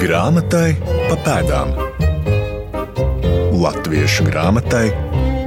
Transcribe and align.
Grāmatai 0.00 0.78
pa 1.10 1.16
pēdām. 1.26 1.74
Latviešu 3.60 4.24
grāmatai 4.30 4.86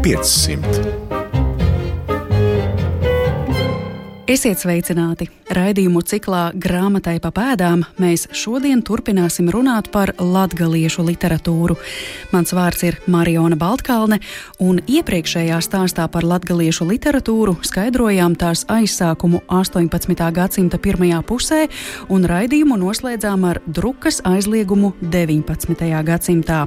500. 0.05 0.83
Esiet 4.29 4.61
sveicināti! 4.61 5.42
Raidījumu 5.53 6.01
ciklā 6.01 6.47
Grāmatai 6.57 7.19
pa 7.21 7.29
pēdām 7.33 7.83
mēs 8.01 8.23
šodien 8.33 8.79
turpināsim 8.81 9.51
runāt 9.53 9.91
par 9.93 10.09
latgaliešu 10.17 11.03
literatūru. 11.05 11.75
Mans 12.31 12.53
vārds 12.57 12.81
ir 12.87 12.97
Mariona 13.05 13.57
Baltkalne, 13.59 14.17
un 14.63 14.79
iepriekšējā 14.81 15.59
stāstā 15.61 16.07
par 16.09 16.25
latgaliešu 16.25 16.87
literatūru 16.89 17.59
skaidrojām 17.69 18.33
tās 18.39 18.63
aizsākumu 18.65 19.43
18. 19.53 20.23
gadsimta 20.33 20.79
pirmajā 20.81 21.21
pusē, 21.29 21.67
un 22.09 22.25
raidījumu 22.25 22.79
noslēdzām 22.81 23.45
ar 23.51 23.61
drukas 23.67 24.23
aizliegumu 24.25 24.95
19. 25.03 25.85
gadsimtā. 26.09 26.63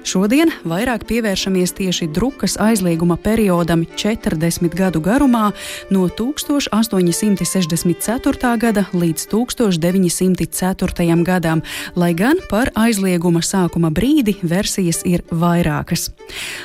Šodien 0.00 0.54
vairāk 0.64 1.04
pievēršamies 1.10 1.76
tieši 1.76 2.08
drukas 2.08 2.56
aizlieguma 2.56 3.20
periodam 3.20 3.84
40 3.84 4.80
gadu 4.80 5.04
garumā 5.04 5.50
no 5.92 6.08
1800. 6.08 8.29
1964. 8.30 8.58
gada 8.58 8.84
līdz 8.92 9.26
1904. 9.30 11.24
gadam, 11.24 11.62
lai 11.96 12.14
gan 12.14 12.36
par 12.50 12.70
aizlieguma 12.74 13.40
sākuma 13.42 13.90
brīdi 13.90 14.36
versijas 14.42 15.02
ir 15.04 15.22
vairākas. 15.30 16.10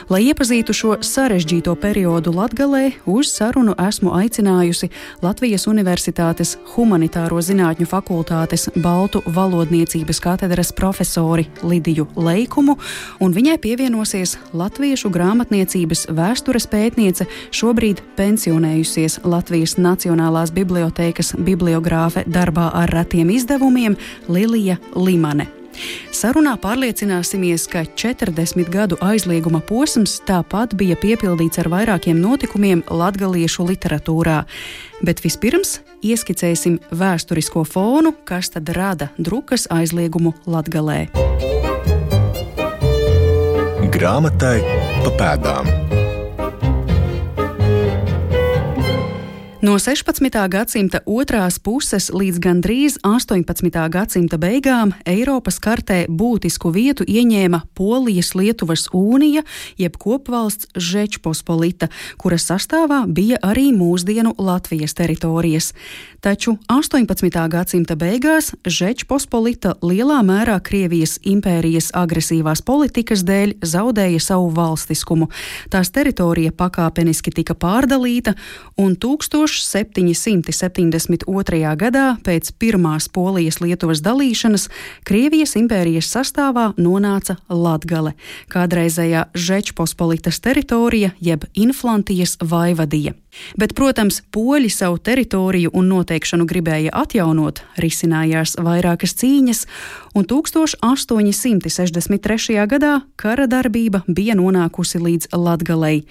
Lai 0.09 0.21
iepazītu 0.29 0.73
šo 0.73 0.97
sarežģīto 1.01 1.75
periodu 1.81 2.33
Latgalē, 2.35 2.91
uz 3.05 3.31
sarunu 3.33 3.75
esmu 3.87 4.13
aicinājusi 4.13 4.89
Latvijas 5.21 5.67
Universitātes 5.67 6.57
Humanitāro 6.75 7.41
zinātņu 7.41 7.87
fakultātes 7.89 8.69
Baltu 8.75 9.23
valodniecības 9.25 10.19
katedras 10.21 10.71
profesori 10.71 11.47
Lidiju 11.63 12.07
Leikumu, 12.15 12.77
un 13.19 13.33
viņai 13.33 13.57
pievienosies 13.63 14.37
Latviešu 14.53 15.09
grāmatniecības 15.09 16.07
vēstures 16.13 16.69
pētniece, 16.69 17.25
šobrīd 17.51 18.03
pensionējusies 18.17 19.21
Latvijas 19.23 19.77
Nacionālā 19.77 19.95
Nacionālās 19.95 20.51
bibliotēkas 20.51 21.33
bibliogrāfe 21.55 22.27
darbā 22.27 22.69
ar 22.75 22.91
retiem 22.93 23.33
izdevumiem 23.33 23.97
Lilija 24.29 24.77
Limane. 24.95 25.49
Sarunā 26.15 26.55
pārliecināsimies, 26.61 27.65
ka 27.71 27.83
40 27.99 28.69
gadu 28.71 28.97
aizlieguma 29.03 29.59
posms 29.65 30.17
tāpat 30.27 30.75
bija 30.79 30.95
piepildīts 30.99 31.59
ar 31.61 31.69
vairākiem 31.73 32.19
notikumiem 32.21 32.85
latgaliešu 32.87 33.67
literatūrā. 33.67 34.43
Bet 35.05 35.23
vispirms 35.25 35.79
ieskicēsim 36.05 36.79
vēsturisko 36.95 37.65
fonu, 37.67 38.15
kas 38.25 38.53
tad 38.55 38.71
rada 38.77 39.11
drukas 39.17 39.67
aizliegumu 39.71 40.35
latgalē. 40.47 41.05
Grāmatai 43.95 44.59
pa 45.03 45.11
pēdām. 45.19 45.84
No 49.65 49.79
16. 49.79 50.29
gadsimta 50.49 50.99
otrās 51.09 51.55
puses 51.57 52.11
līdz 52.13 52.37
gandrīz 52.43 52.99
18. 53.01 53.71
gadsimta 53.89 54.37
beigām 54.37 54.91
Eiropas 55.09 55.57
kartē 55.57 56.03
būtisku 56.05 56.69
vietu 56.75 57.01
ieņēma 57.09 57.63
Polijas-Lietuvas 57.73 58.91
unija, 58.93 59.41
jeb 59.81 59.97
kopvalsts 59.97 60.69
Žečpospolita, 60.77 61.89
kuras 62.21 62.45
sastāvā 62.51 63.07
bija 63.09 63.39
arī 63.41 63.71
mūsdienu 63.73 64.35
Latvijas 64.37 64.93
teritorijas. 64.93 65.71
Taču 66.21 66.57
18. 66.69 67.33
gadsimta 67.49 67.97
beigās 67.97 68.51
Žečpospolita 68.69 69.79
lielā 69.81 70.19
mērā 70.25 70.59
Krievijas 70.61 71.17
impērijas 71.25 71.89
agresīvās 71.97 72.61
politikas 72.65 73.25
dēļ 73.25 73.57
zaudēja 73.65 74.21
savu 74.21 74.53
valstiskumu. 74.53 75.31
Tās 75.73 75.89
teritorija 75.93 76.53
pakāpeniski 76.53 77.33
tika 77.33 77.57
pārdalīta 77.57 78.33
un 78.77 78.93
1000 78.97 79.54
1772. 79.63 81.75
gadā 81.79 82.17
pēc 82.25 82.51
Pirmās 82.59 83.09
Polijas-Lietuvas 83.09 84.01
dalīšanas 84.05 84.69
Krievijas 85.07 85.55
impērijas 85.59 86.07
sastāvā 86.15 86.65
nonāca 86.77 87.35
Latgale, 87.49 88.13
kādreizējā 88.51 89.21
Žečpospolitas 89.35 90.39
teritorija 90.43 91.09
jeb 91.19 91.43
Inflantijas 91.53 92.37
vaivadija. 92.41 93.13
Bet, 93.59 93.73
protams, 93.77 94.21
poļi 94.33 94.69
savu 94.71 94.97
teritoriju 94.97 95.69
un 95.73 95.87
noteikšanu 95.91 96.45
gribēja 96.49 96.91
atjaunot, 96.95 97.61
risinājās 97.81 98.55
vairākas 98.61 99.13
cīņas, 99.21 99.65
un 100.15 100.25
1863. 100.29 102.67
gadā 102.71 102.93
kara 103.15 103.47
darbība 103.51 104.01
bija 104.07 104.35
nonākusi 104.37 104.99
līdz 105.01 105.27
Latgalei. 105.35 106.03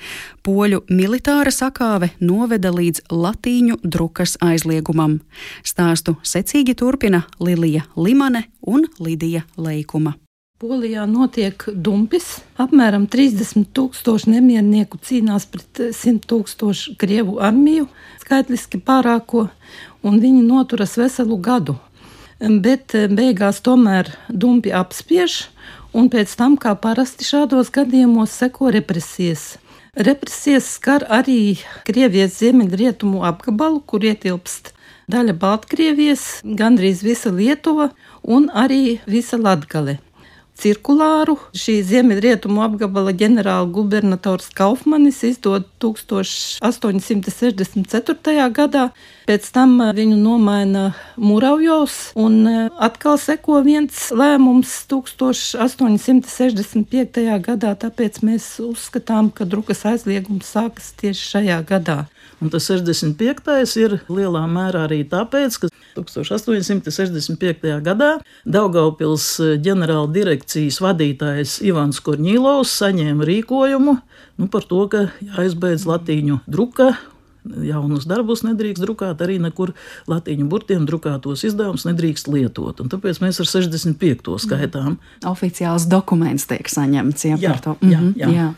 Poļu 0.44 0.80
militāra 0.90 1.50
sakāve 1.54 2.08
noveda 2.20 2.70
līdz 2.74 3.00
latīņu 3.12 3.76
drukas 3.84 4.36
aizliegumam. 4.44 5.20
Stāstu 5.64 6.16
secīgi 6.22 6.74
turpina 6.78 7.22
Lilija 7.40 7.82
Limane 7.96 8.42
un 8.60 8.84
Lidija 8.98 9.42
Leikuma. 9.56 10.23
Polijā 10.62 11.02
notiek 11.10 11.64
dumpis. 11.82 12.26
Apmēram 12.62 13.08
30 13.10 13.72
tūkstoši 13.74 14.30
nemiernieku 14.36 15.00
cīnās 15.02 15.48
pret 15.50 15.80
100 15.98 16.28
tūkstošu 16.30 16.94
krievu 17.00 17.40
armiju, 17.42 17.88
skaitliski 18.22 18.78
pārāko, 18.78 19.48
un 20.06 20.20
viņi 20.22 20.44
noturas 20.46 20.94
veselu 21.00 21.40
gadu. 21.48 21.74
Bet 22.38 22.94
beigās 23.18 23.58
tomēr 23.66 24.12
dumpi 24.30 24.70
apspiež, 24.70 25.40
un 25.90 26.06
pēc 26.14 26.36
tam, 26.38 26.54
kā 26.54 26.76
parasti 26.78 27.26
šādos 27.26 27.74
gadījumos, 27.74 28.38
seko 28.38 28.70
represijas. 28.78 29.56
Represijas 29.98 30.70
skar 30.78 31.02
arī 31.18 31.58
Krievijas 31.82 32.38
ziemeļrietumu 32.38 33.26
apgabalu, 33.26 33.82
kur 33.82 34.06
ietilpst 34.06 34.70
daļa 35.10 35.34
Baltkrievijas, 35.34 36.44
gandrīz 36.46 37.02
visa 37.02 37.34
Lietuva 37.34 37.90
un 38.22 38.52
arī 38.54 39.00
visa 39.10 39.34
Latgale 39.34 39.98
cirkulāru. 40.58 41.38
Šī 41.56 41.82
ziemeļrietumu 41.86 42.62
apgabala 42.64 43.12
ģenerāla 43.16 43.66
gubernators 43.74 44.48
Kaufmanis 44.54 45.22
izdod 45.26 45.64
1864. 45.82 48.50
gadā. 48.54 48.90
Pēc 49.28 49.42
tam 49.56 49.70
viņu 49.96 50.16
nomaina 50.20 50.94
Muravjovs, 51.16 52.12
un 52.20 52.34
atkal 52.76 53.18
seko 53.20 53.62
viens 53.64 54.12
lēmums 54.12 54.86
1865. 54.90 57.40
gadā, 57.48 57.74
tāpēc 57.86 58.14
mēs 58.26 58.60
uzskatām, 58.64 59.24
ka 59.32 59.44
drukas 59.48 59.80
aizliegums 59.88 60.46
sākas 60.54 60.86
tieši 61.00 61.22
šajā 61.32 61.58
gadā. 61.68 61.98
Un 62.44 62.50
tas 62.52 62.66
65. 62.68 63.78
ir 63.80 63.94
lielā 64.12 64.42
mērā 64.50 64.82
arī 64.84 65.00
tāpēc, 65.08 65.56
ka 65.62 65.70
1865. 65.96 67.70
gadā 67.86 68.10
Daugaupils 68.44 69.28
ģenerāla 69.64 70.10
direkcijas 70.12 70.82
vadītājs 70.84 71.56
Ivans 71.64 72.02
Korņīlovs 72.04 72.74
saņēma 72.82 73.24
rīkojumu 73.30 73.96
nu, 73.96 74.50
par 74.52 74.68
to, 74.68 74.82
ka 74.92 75.06
jāizbeidz 75.24 75.88
latīņu 75.88 76.42
druka 76.44 76.92
jaunus 77.44 78.06
darbus 78.08 78.44
nedrīkst 78.44 78.84
drukāt, 78.84 79.20
arī 79.24 79.38
nekur 79.40 79.74
latīņu 80.10 80.46
burtiem 80.48 80.86
drukātos 80.88 81.44
izdevumus 81.48 81.84
nedrīkst 81.88 82.28
lietot. 82.32 82.80
Un 82.84 82.92
tāpēc 82.92 83.20
mēs 83.24 83.40
ar 83.40 83.48
65. 83.48 84.36
skaitām. 84.44 84.96
Oficiāls 85.28 85.88
dokuments 85.88 86.48
tiek 86.48 86.68
saņemts 86.68 87.28
ja, 87.28 87.36
jā, 87.40 87.52
par 87.52 87.64
to. 87.64 87.76
Jā, 87.88 88.00
jā. 88.20 88.32
jā 88.32 88.48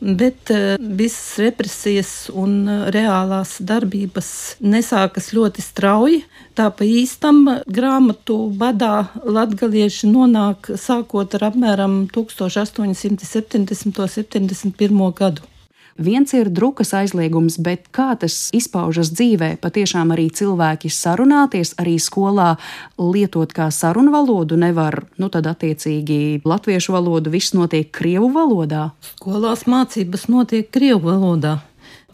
bet 0.00 0.50
uh, 0.50 0.76
visas 0.78 1.38
represijas 1.42 2.12
un 2.34 2.68
uh, 2.68 2.86
reālās 2.94 3.56
darbības 3.60 4.30
nesākas 4.60 5.32
ļoti 5.36 5.64
strauji. 5.64 6.22
Tā 6.56 6.68
pa 6.72 6.86
īstam 6.88 7.42
grāmatu 7.66 8.38
badā 8.56 9.08
latgalieši 9.24 10.08
nonāk 10.12 10.72
sākot 10.80 11.36
ar 11.38 11.50
apmēram 11.50 12.06
1870. 12.14 13.60
un 13.60 13.68
71. 13.68 15.12
gadu. 15.16 15.55
Viens 15.96 16.32
ir 16.36 16.50
drukas 16.52 16.92
aizliegums, 16.92 17.56
bet 17.56 17.86
kā 17.94 18.10
tas 18.20 18.50
izpaužas 18.56 19.08
dzīvē? 19.16 19.54
Patiešām 19.62 20.12
arī 20.12 20.26
cilvēki 20.28 20.90
sarunāties, 20.92 21.72
arī 21.80 21.96
skolā 22.02 22.56
lietot 23.00 23.54
kā 23.56 23.70
sarunu 23.72 24.12
valodu 24.12 24.58
nevar, 24.60 25.06
nu 25.16 25.30
tad 25.32 25.48
attiecīgi 25.48 26.42
latviešu 26.44 26.92
valodu 26.92 27.32
viss 27.32 27.56
notiek 27.56 27.88
krievu 27.88 28.28
valodā. 28.34 28.90
Skolās 29.14 29.64
mācības 29.64 30.28
notiek 30.28 30.68
krievu 30.68 31.08
valodā. 31.08 31.56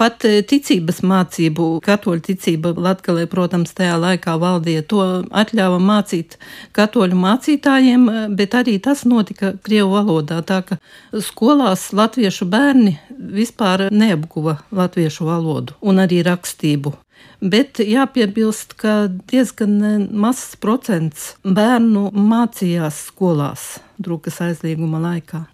Pat 0.01 0.25
e, 0.25 0.41
ticības 0.49 1.03
mācību, 1.05 1.67
katoļu 1.85 2.23
ticība 2.25 2.73
Latgalē, 2.73 3.27
protams, 3.31 3.75
tajā 3.77 3.99
laikā 4.01 4.39
valdīja, 4.41 4.85
to 4.89 5.03
atļāva 5.29 5.77
mācīt 5.83 6.39
katoļu 6.77 7.19
mācītājiem, 7.21 8.09
e, 8.09 8.25
bet 8.39 8.57
arī 8.57 8.79
tas 8.83 9.05
notika 9.09 9.53
Krievu 9.63 9.93
valodā, 9.99 10.41
tā 10.49 10.63
ka 10.65 10.81
skolās 11.21 11.91
latviešu 11.93 12.49
bērni 12.49 12.97
vispār 13.13 13.91
neapguva 13.93 14.63
latviešu 14.73 15.29
valodu 15.29 15.77
un 15.85 16.01
arī 16.01 16.23
rakstību. 16.25 16.95
Bet 17.43 17.81
jāpiebilst, 17.83 18.77
ka 18.79 19.11
diezgan 19.31 20.07
mazs 20.15 20.55
procents 20.63 21.33
bērnu 21.43 22.09
mācījās 22.15 23.09
skolās 23.11 23.75
drukas 24.03 24.41
aizlieguma 24.47 25.03
laikā. 25.03 25.45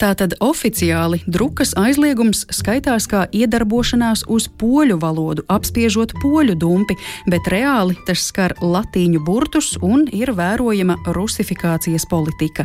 Tātad 0.00 0.32
oficiāli 0.40 1.18
drukas 1.28 1.74
aizliegums 1.76 2.46
skaitās 2.56 3.04
kā 3.10 3.26
iedarbošanās 3.36 4.22
uz 4.32 4.46
poļu 4.48 4.96
valodu, 5.02 5.44
apspiežot 5.52 6.14
poļu 6.22 6.54
dumpi, 6.56 6.96
bet 7.28 7.50
reāli 7.52 7.98
tas 8.08 8.22
skar 8.30 8.54
latīņu 8.64 9.20
burtus 9.26 9.74
un 9.84 10.06
ir 10.16 10.32
vērojama 10.38 10.96
rusifikācijas 11.12 12.08
politika. 12.08 12.64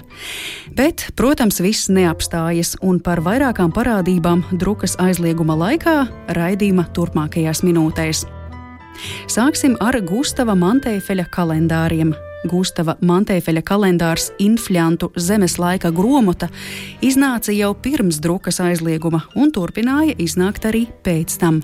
Bet, 0.78 1.10
protams, 1.20 1.60
viss 1.60 1.90
neapstājas, 1.92 2.78
un 2.80 3.02
par 3.04 3.20
vairākām 3.26 3.74
parādībām 3.76 4.46
drukas 4.56 4.96
aizlieguma 5.04 5.58
laikā 5.60 5.98
raidījuma 6.40 6.88
turpmākajās 6.96 7.66
minūtēs. 7.68 8.24
Sāksim 9.28 9.76
ar 9.84 10.00
Gustava 10.08 10.56
Mantēfeļa 10.56 11.28
kalendāriem. 11.36 12.16
Gustava 12.50 12.96
Mantēfeļa 13.02 13.64
kalendārs 13.66 14.30
Inflantu 14.44 15.12
zemes 15.18 15.58
laika 15.62 15.92
gromota 15.96 16.50
iznāca 17.06 17.54
jau 17.56 17.74
pirms 17.74 18.22
drukas 18.24 18.62
aizlieguma 18.64 19.24
un 19.36 19.52
turpināja 19.56 20.16
iznākt 20.22 20.68
arī 20.70 20.86
pēc 21.06 21.40
tam. 21.42 21.62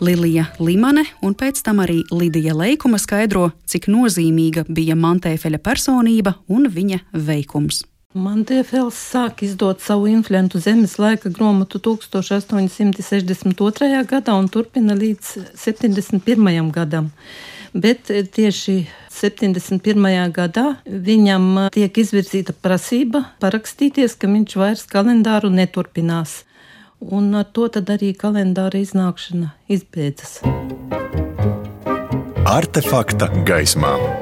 Lilija 0.00 0.48
Limane 0.62 1.04
un 1.22 1.34
pēc 1.34 1.62
tam 1.66 1.82
arī 1.84 2.02
Lidija 2.10 2.54
Leikuma 2.56 2.98
skaidro, 3.02 3.50
cik 3.66 3.90
nozīmīga 3.92 4.64
bija 4.68 4.98
Mantēfeļa 4.98 5.62
personība 5.62 6.34
un 6.48 6.70
viņa 6.70 6.98
veikums. 7.12 7.84
Mantēfels 8.10 8.96
sāk 8.98 9.44
izdot 9.46 9.78
savu 9.84 10.08
influentu 10.10 10.58
zemes 10.58 10.96
laika 10.98 11.30
grāmatu 11.30 11.78
1862. 11.78 14.02
gadā 14.10 14.34
un 14.34 14.50
turpina 14.50 14.98
līdz 14.98 15.54
71. 15.54 16.74
gadam. 16.74 17.14
Bet 17.72 18.10
tieši 18.10 18.88
71. 19.14 20.32
gadā 20.34 20.64
viņam 20.86 21.70
tiek 21.74 22.00
izvirzīta 22.02 22.54
prasība 22.56 23.24
parakstīties, 23.42 24.16
ka 24.18 24.30
viņš 24.30 24.56
vairs 24.58 24.86
kalendāru 24.90 25.52
neturpinās. 25.54 26.42
Un 27.00 27.32
ar 27.34 27.46
to 27.48 27.68
arī 27.70 28.12
kalendāra 28.12 28.82
iznākšana 28.82 29.54
izbeidzas. 29.68 30.40
Artefakta 32.50 33.30
gaismā. 33.46 34.19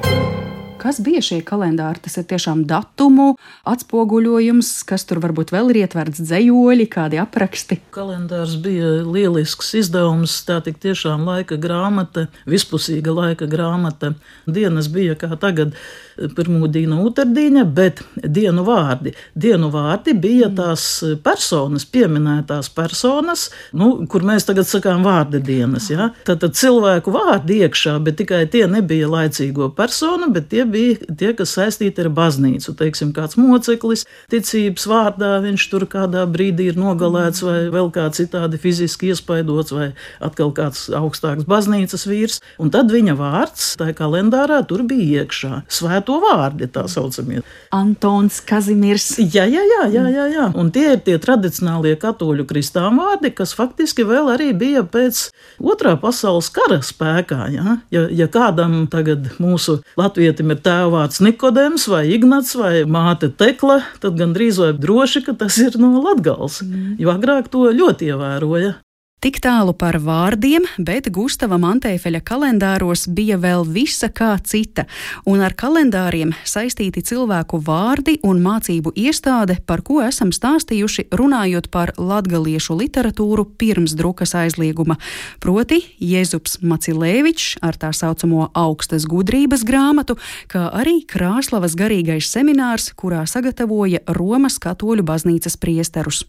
Kas 0.89 1.03
bija 1.05 1.21
šie 1.21 1.43
kalendāri? 1.45 2.01
Tas 2.01 2.15
ir 2.17 2.25
tiešām 2.31 2.63
datumu 2.65 3.35
atspoguļojums, 3.69 4.71
kas 4.89 5.03
tur 5.05 5.19
varbūt 5.21 5.53
vēl 5.53 5.69
ir 5.75 5.83
ietverts 5.83 6.23
dzējoļi, 6.25 6.87
kādi 6.89 7.21
apraksti. 7.21 7.77
Kalendārs 7.93 8.55
bija 8.65 9.03
lielisks 9.05 9.75
izdevums, 9.77 10.39
tā 10.49 10.63
tik 10.65 10.81
tiešām 10.81 11.29
laika 11.29 11.61
grāmata, 11.61 12.31
vispusīga 12.49 13.13
laika 13.13 13.45
grāmata. 13.53 14.15
Dienas 14.49 14.89
bija 14.89 15.19
kā 15.21 15.29
tagad 15.37 15.77
pirmūdīna, 16.17 17.03
otrdīna, 17.05 17.67
bet 17.69 18.01
dienu 18.17 18.65
vārdi. 18.65 19.13
Dienu 19.37 19.69
vārdi 19.75 20.17
bija 20.17 20.49
tās 20.57 20.87
personas, 21.21 21.85
pieminētās 21.85 22.73
personas, 22.73 23.51
nu, 23.77 23.91
kur 24.09 24.25
mēs 24.25 24.49
tagad 24.49 24.73
sakām 24.73 25.05
vārda 25.05 25.43
dienas. 25.45 25.91
Ja? 25.93 26.09
Tad, 26.25 26.41
tad 26.47 26.57
cilvēku 26.57 27.13
vārdi 27.13 27.61
iekšā, 27.67 27.99
bet 28.09 28.19
tikai 28.23 28.47
tie 28.49 28.65
nebija 28.73 29.13
laicīgo 29.13 29.69
personu, 29.77 30.33
bet 30.33 30.49
tie 30.49 30.65
bija 30.65 30.78
tie, 31.19 31.33
kas 31.37 31.55
saistīti 31.57 32.05
ar 32.05 32.11
baznīcu. 32.15 32.75
Teiksim, 32.79 33.13
kāds 33.17 33.39
moceklis, 33.41 34.05
ticības 34.33 34.87
vārdā 34.91 35.35
viņš 35.45 35.67
tur 35.73 35.87
kādā 35.91 36.25
brīdī 36.31 36.71
ir 36.73 36.79
nogalēts, 36.81 37.43
vai 37.47 37.59
vēl 37.73 37.91
kā 37.95 38.09
citādi 38.15 38.61
fiziski 38.61 39.13
iespaidots, 39.13 39.75
vai 39.75 39.91
atkal 40.25 40.53
kāds 40.57 40.87
augstāks 40.95 41.49
baznīcas 41.49 42.07
vīrs. 42.09 42.41
Un 42.63 42.73
tad 42.75 42.93
viņa 42.95 43.17
vārds 43.19 43.75
tajā 43.81 43.97
kalendārā 43.99 44.61
tur 44.69 44.85
bija 44.89 45.25
iekšā. 45.25 45.63
Svēto 45.73 46.19
vārdi 46.23 46.69
tā 46.73 46.87
saucamie. 46.91 47.43
Antons 47.75 48.41
Kazimirs. 48.49 49.11
Jā, 49.19 49.45
jā, 49.49 49.63
jā, 49.63 49.85
jā, 49.93 50.05
jā, 50.13 50.27
jā. 50.33 50.47
Un 50.59 50.73
tie 50.75 50.95
ir 50.95 51.03
tie 51.07 51.19
tradicionālie 51.23 51.95
katoļu 52.01 52.47
kristām 52.49 53.01
vārdi, 53.03 53.33
kas 53.35 53.55
faktiski 53.57 54.07
vēl 54.09 54.33
arī 54.35 54.51
bija 54.57 54.85
pēc 54.87 55.29
otrā 55.59 55.95
pasaules 56.01 56.51
kara 56.55 56.81
spēkā. 56.85 57.41
Ja, 57.55 57.79
ja, 57.95 58.07
ja 58.11 58.29
kādam 58.33 58.87
tagad 58.91 59.31
mūsu 59.43 59.79
latvietim 59.99 60.53
ir 60.55 60.58
ir 60.59 60.65
tēvāts 60.65 61.23
Nikodems 61.23 61.87
vai 61.91 62.09
Ignats 62.11 62.57
vai 62.59 62.83
māte 62.85 63.31
Tekla, 63.31 63.81
tad 64.03 64.19
gandrīz 64.19 64.59
vai 64.59 64.73
droši, 64.75 65.23
ka 65.27 65.37
tas 65.39 65.59
ir 65.63 65.79
no 65.79 66.03
Latgals, 66.03 66.63
mm. 66.65 66.99
jo 66.99 67.15
agrāk 67.15 67.51
to 67.53 67.71
ļoti 67.71 68.11
ievēroja. 68.13 68.75
Tik 69.19 69.41
tālu 69.43 69.73
par 69.75 69.97
vārdiem, 69.99 70.63
bet 70.79 71.09
Gustava 71.11 71.57
Mantēfeļa 71.59 72.21
kalendāros 72.23 73.09
bija 73.11 73.35
vēl 73.43 73.65
visa 73.67 74.07
kā 74.15 74.29
cita, 74.47 74.85
un 75.27 75.41
ar 75.43 75.57
kalendāriem 75.59 76.31
saistīti 76.47 77.03
cilvēku 77.03 77.59
vārdi 77.67 78.21
un 78.23 78.39
mācību 78.45 78.93
iestāde, 78.95 79.57
par 79.67 79.83
ko 79.83 79.97
esam 80.07 80.31
stāstījuši 80.31 81.09
runājot 81.19 81.67
par 81.75 81.91
latgaliešu 81.99 82.77
literatūru 82.79 83.43
pirms 83.59 83.97
drukas 83.99 84.37
aizlieguma, 84.39 85.01
proti 85.43 85.81
Jēzups 85.99 86.61
Macilēvičs 86.63 87.59
ar 87.67 87.75
tā 87.75 87.91
saucamo 87.91 88.53
augstas 88.55 89.09
gudrības 89.11 89.67
grāmatu, 89.67 90.15
kā 90.47 90.69
arī 90.71 91.01
Krāslavas 91.11 91.75
garīgais 91.75 92.31
seminārs, 92.31 92.93
kurā 92.95 93.27
sagatavoja 93.27 94.05
Romas 94.15 94.63
katoļu 94.63 95.03
baznīcas 95.11 95.59
priesterus. 95.59 96.23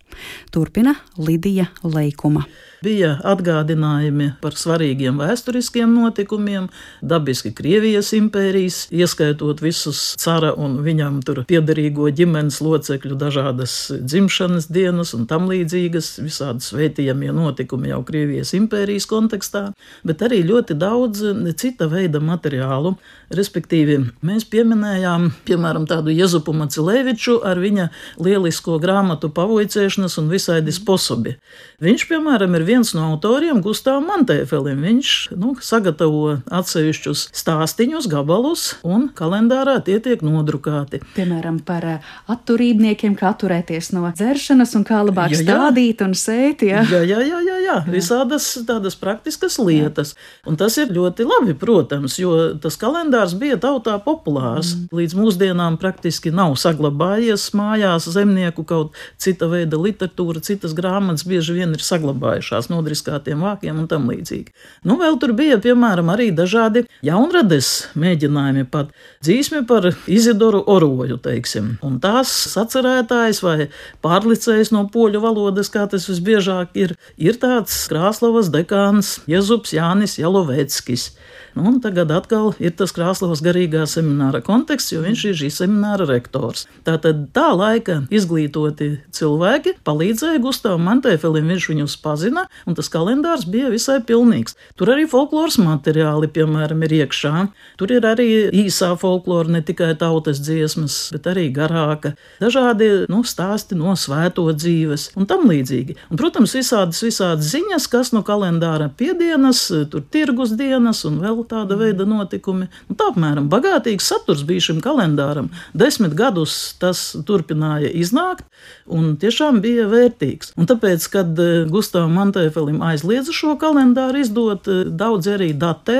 Turpina 0.50 0.98
Lidija 1.22 1.70
Leikuma. 1.86 2.48
Bija 2.80 3.18
atgādinājumi 3.28 4.30
par 4.40 4.56
svarīgiem 4.56 5.18
vēsturiskiem 5.20 5.92
notikumiem, 5.98 6.70
dabiski 7.04 7.52
Krievijas 7.52 8.14
impērijas, 8.16 8.86
ieskaitot 8.96 9.60
visus 9.60 10.14
cara 10.22 10.54
un 10.56 10.78
viņam 10.86 11.18
tur 11.28 11.42
piederīgo 11.50 12.08
ģimenes 12.16 12.62
locekļu 12.64 13.18
dažādas 13.20 13.74
dzimšanas 14.00 14.70
dienas 14.72 15.12
un 15.18 15.26
tam 15.28 15.50
līdzīgas, 15.52 16.14
visādi 16.24 16.64
svētījamie 16.64 17.34
notikumi 17.36 17.92
jau 17.92 18.00
Krievijas 18.08 18.54
impērijas 18.56 19.10
kontekstā, 19.12 19.66
bet 20.08 20.24
arī 20.24 20.40
ļoti 20.48 20.80
daudz 20.80 21.26
cita 21.60 21.90
veida 21.92 22.24
materiālu. 22.24 22.96
Respektīvi, 23.36 24.00
mēs 24.26 24.48
pieminējām, 24.50 25.28
piemēram, 25.46 25.84
tādu 25.90 26.16
Jezupu 26.16 26.56
Macilēviču 26.56 27.42
ar 27.46 27.60
viņa 27.60 27.90
lielisko 28.24 28.80
grāmatu 28.82 29.30
pavoicēšanas 29.36 30.16
un 30.24 30.32
visādi 30.32 30.74
sposobi. 30.74 31.36
Viņš, 31.84 32.08
piemēram, 32.10 32.56
ir 32.58 32.69
viens 32.70 32.94
no 32.94 33.08
autoriem, 33.14 33.62
Gustavs 33.66 34.06
Mantēfelim. 34.06 34.84
Viņš 34.86 35.14
nu, 35.40 35.56
sagatavo 35.64 36.40
atsevišķus 36.54 37.26
stāstīņus, 37.36 38.10
gabalus, 38.12 38.66
un 38.86 39.10
kalendārā 39.16 39.80
tie 39.86 39.98
tiek 40.04 40.22
nodrukāti. 40.26 41.02
Piemēram, 41.16 41.60
par 41.66 41.88
eh, 41.90 42.12
atturībniekiem, 42.30 43.18
kā 43.20 43.34
atturēties 43.34 43.92
no 43.96 44.06
dzeršanas 44.10 44.76
un 44.78 44.86
kā 44.88 45.02
labāk 45.08 45.34
jā, 45.36 45.42
jā. 45.42 45.48
stādīt 45.48 46.04
un 46.06 46.16
sēt. 46.18 46.66
Jā, 46.70 46.86
jā, 46.86 47.04
jā, 47.08 47.22
jā, 47.26 47.42
jā, 47.48 47.59
jā. 47.70 47.94
visādas 47.94 48.48
tādas 48.68 48.98
praktiskas 49.00 49.58
lietas. 49.62 50.16
Un 50.48 50.58
tas 50.60 50.78
ir 50.82 50.92
ļoti 50.96 51.26
labi, 51.28 51.56
protams, 51.60 52.18
jo 52.22 52.36
tas 52.62 52.78
kalendārs 52.80 53.36
bija 53.40 53.60
tautā 53.62 53.98
populārs. 54.04 54.74
Mm. 54.76 55.00
Līdz 55.00 55.18
mūsdienām 55.20 55.78
praktiski 55.82 56.34
nav 56.36 56.56
saglabājies 56.62 57.50
mājās 57.58 58.10
zemnieku 58.10 58.66
kaut 58.68 58.98
cita 59.22 59.50
veida 59.52 59.80
literatūra, 59.80 60.42
citas 60.46 60.76
grāmatas 60.78 61.26
bieži 61.30 61.58
vien 61.60 61.76
ir 61.76 61.84
saglabājušās 61.86 62.70
nodriskātiem 62.72 63.44
vākiem 63.46 63.84
un 63.84 63.90
tam 63.92 64.10
līdzīgi. 64.12 64.54
Nu, 64.88 65.00
vēl 65.02 65.20
tur 65.22 65.34
bija, 65.38 65.60
piemēram, 65.62 66.12
arī 66.14 66.30
dažādi 66.36 66.86
jaunrades 67.06 67.90
mēģinājumi, 68.00 68.66
pat 68.72 68.94
dzīsmi 69.24 69.64
par 69.70 69.92
Izidoru 70.10 70.62
Oroju, 70.70 71.20
teiksim. 71.24 71.76
Un 71.86 72.00
tās 72.04 72.32
sacerētājs 72.54 73.44
vai 73.46 73.70
pārlicējs 74.06 74.74
no 74.76 74.86
poļu 74.92 75.22
valodas, 75.24 75.72
kā 75.74 75.86
tas 75.92 76.08
visbiežāk 76.10 76.76
ir, 76.80 76.96
ir 77.18 77.40
tāds 77.60 77.76
Krāslavas 77.92 78.48
dekāns 78.54 79.18
Jezups 79.28 79.74
Jānis 79.76 80.16
Jaloveckis. 80.20 81.10
Nu, 81.56 81.66
un 81.66 81.80
tagad 81.82 82.12
atkal 82.14 82.54
ir 82.62 82.72
tas 82.78 82.94
Krāslavas 82.96 83.42
garīgā 83.44 83.82
semināra 83.90 84.40
konteksts, 84.46 84.94
jo 84.94 85.02
viņš 85.04 85.24
ir 85.28 85.38
šī 85.42 85.50
semināra 85.52 86.06
rektors. 86.08 86.68
Tātad 86.88 87.26
tā 87.36 87.48
laika 87.58 87.98
izglītoti 88.14 88.92
cilvēki 89.16 89.74
palīdzēja 89.88 90.40
Gustavam 90.44 90.86
Mantēfelim, 90.88 91.50
viņš 91.52 91.68
viņus 91.72 91.96
pazina, 92.04 92.46
un 92.70 92.78
tas 92.78 92.92
kalendārs 92.94 93.48
bija 93.50 93.72
visai 93.74 93.98
pilnīgs. 94.06 94.56
Tur 94.80 94.94
arī 94.94 95.08
folkloras 95.10 95.58
materiāli, 95.60 96.30
piemēram, 96.32 96.86
ir 96.88 96.96
iekšā. 97.02 97.34
Tur 97.82 97.96
ir 97.98 98.08
arī 98.08 98.30
īsā 98.62 98.94
folklora, 99.02 99.58
ne 99.58 99.64
tikai 99.66 99.92
tautas 100.00 100.40
dziesmas, 100.46 101.00
bet 101.16 101.28
arī 101.34 101.50
garāka. 101.56 102.14
Dažādi 102.40 102.92
nu, 103.12 103.24
stāsti 103.28 103.76
no 103.80 103.98
svēto 104.00 104.48
dzīves 104.54 105.10
un 105.20 105.28
tam 105.28 105.50
līdzīgi. 105.50 105.98
Un, 106.08 106.22
protams, 106.22 106.56
visādas, 106.56 107.02
visādas 107.04 107.49
ziņas, 107.50 107.88
kas 107.92 108.12
no 108.16 108.22
kalendāra 108.26 108.90
piedienas, 109.00 109.62
tur 109.92 110.04
tirgus 110.14 110.54
dienas 110.60 111.04
un 111.08 111.20
vēl 111.24 111.44
tāda 111.50 111.78
veida 111.80 112.06
notikumi. 112.10 112.70
Nu, 112.90 112.98
tā 113.00 113.10
apmēram 113.12 113.50
bagātīgs 113.52 114.10
saturs 114.12 114.46
bija 114.48 114.70
šim 114.70 114.82
kalendāram. 114.84 115.50
Desmit 115.78 116.16
gadus 116.18 116.76
tas 116.82 117.12
turpināja 117.28 117.92
iznākt 117.96 118.46
un 118.90 119.16
tiešām 119.22 119.62
bija 119.64 119.88
vērtīgs. 119.90 120.54
Un 120.60 120.68
tāpēc, 120.70 121.06
kad 121.14 121.40
eh, 121.42 121.66
Gustavam 121.70 122.16
Mantēfelim 122.18 122.82
aizliedza 122.86 123.34
šo 123.36 123.56
kalendāru 123.62 124.24
izdot, 124.24 124.68
eh, 124.70 124.90
daudz 124.90 125.30
arī 125.32 125.52
datē, 125.58 126.00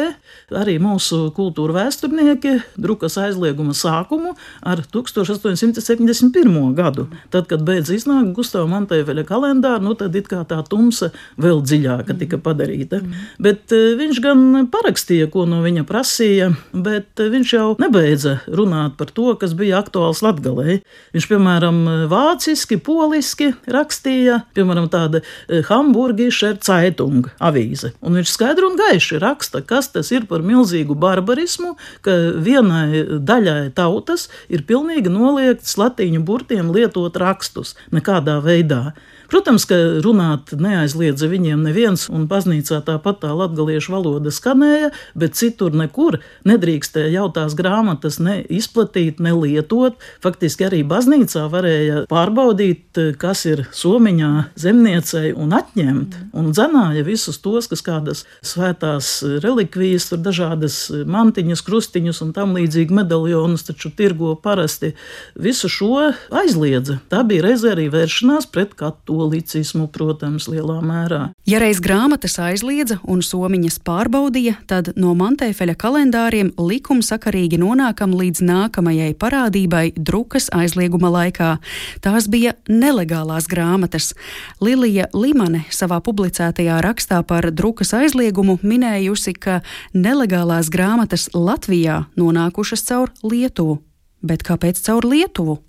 arī 0.50 0.78
mūsu 0.82 1.30
kultūra 1.36 1.78
vēsturnieki 1.84 2.56
drukas 2.80 3.18
aizlieguma 3.22 3.76
sākumu 3.78 4.36
ar 4.62 4.84
1871. 4.92 6.74
gadu. 6.78 7.08
Tad, 7.34 7.48
kad 7.52 7.64
beidz 7.66 7.94
iznākt 7.94 8.34
Gustava 8.38 8.68
Mantēfelia 8.72 9.26
kalendāru, 9.28 9.86
nu 9.90 9.96
tad 10.00 10.16
it 10.18 10.30
kā 10.32 10.44
tā 10.48 10.62
tumsa 10.68 11.12
vēl 11.40 11.62
dziļāka 11.64 12.16
tika 12.20 12.40
padarīta. 12.44 13.02
Bet 13.42 13.74
eh, 13.76 13.94
viņš 14.00 14.22
gan 14.24 14.46
parakstīja, 14.72 15.30
ko 15.34 15.46
no 15.50 15.62
viņa 15.64 15.86
prasīja, 15.88 16.52
bet 16.74 17.20
viņš 17.20 17.54
jau 17.56 17.68
nebeidza 17.82 18.40
runāt 18.48 18.98
par 19.00 19.12
to, 19.16 19.32
kas 19.40 19.56
bija 19.58 19.80
aktuāls 19.82 20.24
Latgalē. 20.26 20.80
Viņš, 21.16 21.28
piemēram, 21.32 21.82
vāciski, 22.12 22.80
poliski 22.84 23.52
rakstīja, 23.70 24.42
piemēram, 24.58 24.90
tāda 24.92 25.22
e, 25.22 25.62
Hamburgischer 25.70 26.58
Zeitung 26.64 27.30
avīze. 27.44 27.94
Un 28.06 28.20
viņš 28.20 28.34
skaidri 28.34 28.68
un 28.68 28.78
gaiši 28.80 29.20
raksta, 29.24 29.64
kas 29.66 29.92
tas 29.94 30.12
ir 30.16 30.28
par 30.30 30.44
milzīgu 30.46 30.98
barbarismu, 31.00 31.76
ka 32.06 32.16
vienai 32.44 33.20
daļai 33.20 33.72
tautas 33.78 34.28
ir 34.52 34.66
pilnīgi 34.70 35.12
noliegts 35.14 35.78
latīņu 35.80 36.24
burtiem 36.26 36.74
lietot 36.76 37.18
rakstus 37.20 37.76
nekādā 37.96 38.40
veidā. 38.44 38.94
Protams, 39.30 39.68
ka 39.70 39.78
runāt 40.02 40.56
neaizliedza 40.58 41.28
viņiem 41.30 41.62
neviens, 41.68 42.08
un 42.10 42.24
baznīcā 42.30 42.80
tāpat 42.88 43.20
tā 43.22 43.30
latgaliešu 43.38 43.92
valoda 43.94 44.32
skanēja, 44.34 44.90
bet 45.14 45.36
citur 45.38 45.76
nekur 45.78 46.18
nedrīkstēja 46.50 47.12
jau 47.14 47.28
tās 47.36 47.54
grāmatas 47.58 48.18
ne 48.18 48.40
izplatīt, 48.50 49.20
ne 49.22 49.36
lietot. 49.38 50.00
Faktiski 50.24 50.66
arī 50.66 50.80
baznīcā 50.82 51.44
varēja 51.54 52.00
pārbaudīt, 52.10 52.98
kas 53.22 53.46
ir 53.46 53.62
somiņā 53.70 54.32
zemniecei 54.58 55.36
un 55.38 55.54
atņemt, 55.60 56.18
un 56.34 56.50
dzenāja 56.50 57.06
visus 57.06 57.38
tos, 57.44 57.70
kas 57.70 57.86
kādas 57.86 58.26
svētās 58.42 59.12
relikvijas, 59.46 60.10
tur 60.10 60.24
dažādas 60.26 60.80
mantiņas, 60.90 61.64
krustiņus 61.70 62.24
un 62.26 62.34
tam 62.34 62.58
līdzīgi 62.58 62.98
medaljonus 63.04 63.70
taču 63.70 63.94
tirgo 63.94 64.34
parasti. 64.42 64.96
Visu 65.38 65.70
šo 65.70 66.10
aizliedza. 66.34 66.98
Tā 67.14 67.22
bija 67.30 67.46
reizē 67.52 67.76
arī 67.76 67.92
vēršanās 67.94 68.50
pret 68.50 68.74
katoļu 68.80 69.19
katolicismu, 69.20 69.88
protams, 69.92 70.48
lielā 70.48 70.80
mērā. 70.82 71.34
Ja 71.48 71.60
reiz 71.60 71.80
grāmatas 71.84 72.38
aizliedza 72.40 73.00
un 73.04 73.22
somiņas 73.22 73.80
pārbaudīja, 73.84 74.56
tad 74.68 74.94
no 74.96 75.14
Mantēfeļa 75.18 75.76
kalendāriem 75.76 76.54
likumsakarīgi 76.58 77.60
nonākam 77.60 78.14
līdz 78.16 78.42
nākamajai 78.42 79.12
parādībai 79.20 79.94
drukas 79.98 80.50
aizlieguma 80.56 81.12
laikā. 81.12 81.58
Tās 82.02 82.30
bija 82.32 82.56
nelegālās 82.70 83.50
grāmatas. 83.50 84.14
Lilija 84.62 85.10
Limane 85.14 85.66
savā 85.70 86.00
publicētajā 86.00 86.80
rakstā 86.82 87.22
par 87.28 87.52
drukas 87.52 87.94
aizliegumu 87.94 88.60
minējusi, 88.64 89.36
ka 89.36 89.62
nelegālās 89.94 90.72
grāmatas 90.72 91.30
Latvijā 91.34 92.06
nonākušas 92.16 92.88
caur 92.88 93.12
Lietuvu. 93.24 93.82
Bet 94.24 94.44
kāpēc 94.48 94.80
caur 94.84 95.06
Lietuvu? 95.08 95.60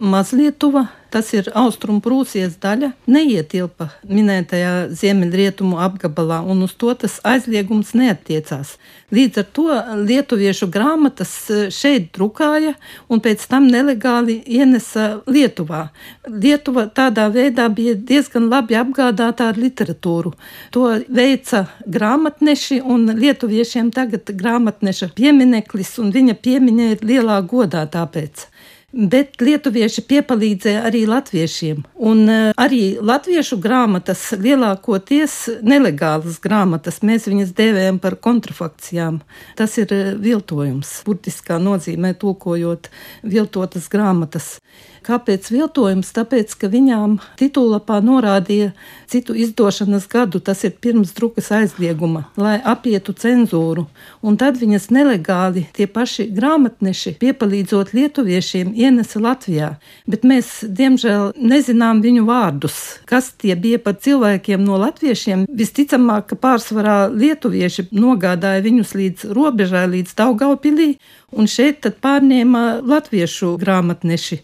Mazlietuva, 0.00 0.86
tas 1.12 1.28
ir 1.36 1.50
austrumu 1.52 2.00
Prūsijas 2.00 2.54
daļa, 2.62 2.94
neietilpa 3.04 3.90
minētajā 4.08 4.70
ziemeļrietumu 4.96 5.76
apgabalā, 5.84 6.38
un 6.40 6.62
uz 6.64 6.72
to 6.80 6.94
tas 6.96 7.18
aizliegums 7.28 7.90
neatiecās. 7.98 8.78
Līdz 9.12 9.42
ar 9.42 9.46
to 9.58 9.66
lietuviešu 10.08 10.70
grāmatas 10.72 11.34
e, 11.50 11.58
šeit 11.74 12.06
drukāja 12.16 12.72
un 13.12 13.20
pēc 13.20 13.44
tam 13.50 13.66
nelegāli 13.68 14.38
ienesa 14.46 15.08
Lietuvā. 15.28 15.82
Lietuva 16.30 16.86
tādā 16.96 17.26
veidā 17.34 17.66
bija 17.68 17.92
diezgan 17.98 18.48
labi 18.48 18.78
apgādāta 18.80 19.50
ar 19.50 19.60
literatūru. 19.60 20.32
To 20.72 20.86
veica 21.12 21.66
grāmatneši, 21.84 22.80
un 22.80 23.10
lietuviešiem 23.20 23.92
tagad 23.92 24.32
grāmatneša 24.32 25.10
piemineklis, 25.18 25.98
un 26.00 26.08
viņa 26.14 26.38
piemiņa 26.40 26.88
ir 26.94 27.04
lielā 27.12 27.42
godā 27.44 27.84
tāpēc. 27.90 28.46
Bet 28.90 29.38
lietuvieši 29.38 30.02
piepalīdzēja 30.10 30.80
arī 30.88 31.04
latviešiem. 31.06 31.84
Un 32.10 32.24
uh, 32.26 32.50
arī 32.58 32.98
latviešu 32.98 33.60
grāmatas, 33.62 34.24
lielākoties 34.34 35.36
nelegālas 35.62 36.40
grāmatas, 36.42 36.98
mēs 37.06 37.28
viņas 37.30 37.54
dēvējam 37.54 38.00
par 38.02 38.18
kontrafakcijām. 38.18 39.20
Tas 39.60 39.78
ir 39.78 39.94
uh, 39.94 40.10
viltojums, 40.18 40.90
burtiskā 41.06 41.60
nozīmē, 41.62 42.16
tulkojot 42.18 42.90
viltotas 43.22 43.86
grāmatas. 43.92 44.56
Kāpēc 45.06 45.48
viltojums? 45.52 46.10
Tāpēc, 46.16 46.52
ka 46.60 46.68
viņām 46.70 47.18
titulapā 47.40 48.00
norādīja 48.04 48.72
citu 49.10 49.34
izdošanas 49.34 50.06
gadu, 50.10 50.40
tas 50.44 50.62
ir 50.68 50.74
pirms 50.82 51.14
drukas 51.16 51.50
aizlieguma, 51.56 52.26
lai 52.36 52.58
apietu 52.60 53.14
cenzūru. 53.16 53.86
Un 54.22 54.36
tad 54.40 54.58
viņas 54.60 54.90
nelegāli 54.92 55.64
tie 55.76 55.86
paši 55.90 56.28
grāmatneši, 56.36 57.14
piepalīdzot 57.22 57.94
lietuviešiem, 57.96 58.74
ienesa 58.76 59.22
Latvijā. 59.24 59.70
Bet 60.10 60.26
mēs, 60.28 60.60
diemžēl, 60.64 61.32
nezinām 61.40 62.02
viņu 62.04 62.26
vārdus. 62.28 62.78
Kas 63.08 63.32
tie 63.40 63.56
bija 63.56 63.80
par 63.82 63.96
cilvēkiem 64.02 64.62
no 64.64 64.78
latviešiem? 64.84 65.46
Visticamāk, 65.48 66.28
ka 66.30 66.40
pārsvarā 66.40 66.98
lietuvieši 67.10 67.88
nogādāja 67.96 68.64
viņus 68.68 68.94
līdz 69.00 69.30
robežai, 69.36 69.86
līdz 69.96 70.14
Daugaupilī, 70.20 70.90
un 71.32 71.48
šeit 71.50 71.80
tad 71.84 71.98
pārņēma 72.04 72.82
latviešu 72.86 73.54
grāmatneši 73.60 74.40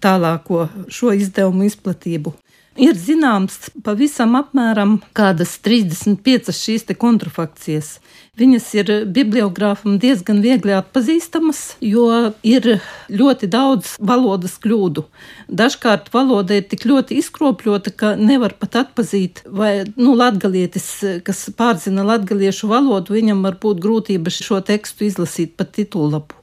tālāko 0.47 0.69
šo 0.89 1.13
izdevumu 1.13 1.67
izplatību. 1.67 2.35
Ir 2.77 2.93
zināms, 2.93 3.71
pavisam 3.81 4.35
apmēram 4.37 5.01
kādas 5.17 5.57
35 5.65 6.53
šīs 6.53 6.85
kontrafakcijas. 7.01 8.01
Viņas 8.37 8.67
ir 8.77 8.91
bibliogrāfam 9.09 9.97
diezgan 9.97 10.43
viegli 10.45 10.75
atpazīstamas, 10.77 11.79
jo 11.81 12.35
ir 12.45 12.83
ļoti 13.09 13.49
daudz 13.49 13.97
valodas 13.97 14.59
kļūdu. 14.61 15.07
Dažkārt 15.49 16.13
valoda 16.13 16.59
ir 16.61 16.69
tik 16.69 16.85
ļoti 16.85 17.17
izkropļota, 17.17 17.97
ka 17.97 18.13
nevar 18.21 18.53
pat 18.61 18.77
atpazīt, 18.77 19.41
vai 19.49 19.87
nu, 19.97 20.13
latgalietis, 20.13 21.23
kas 21.25 21.47
pārzina 21.57 22.05
latgaliešu 22.05 22.69
valodu, 22.69 23.17
viņam 23.17 23.41
var 23.41 23.57
būt 23.57 23.81
grūtības 23.81 24.45
šo 24.45 24.61
tekstu 24.61 25.09
izlasīt 25.09 25.57
pat 25.57 25.73
titulapu. 25.81 26.37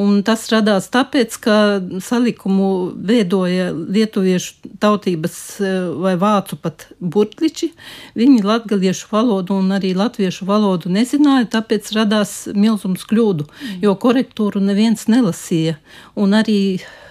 Un 0.00 0.22
tas 0.26 0.46
radās 0.52 0.88
tāpēc, 0.94 1.36
ka 1.44 1.56
salikumu 2.04 2.70
veidoja 2.94 3.70
lietuviešu 3.74 4.74
tautības 4.82 5.38
e, 5.60 5.72
vai 6.04 6.14
vācu 6.20 6.58
pat 6.62 6.88
burtliči. 7.00 7.70
Viņi 8.18 8.42
latgaliešu 8.46 9.10
valodu 9.12 9.58
un 9.60 9.72
arī 9.76 9.94
latviešu 9.98 10.48
valodu 10.48 10.92
nezināja, 10.92 11.50
tāpēc 11.58 11.92
radās 11.96 12.34
milzums 12.54 13.06
kļūdu, 13.10 13.48
jo 13.84 13.94
korektūru 14.00 14.62
neviens 14.64 15.08
nelasīja. 15.10 15.78
Un 16.18 16.36
arī 16.38 16.60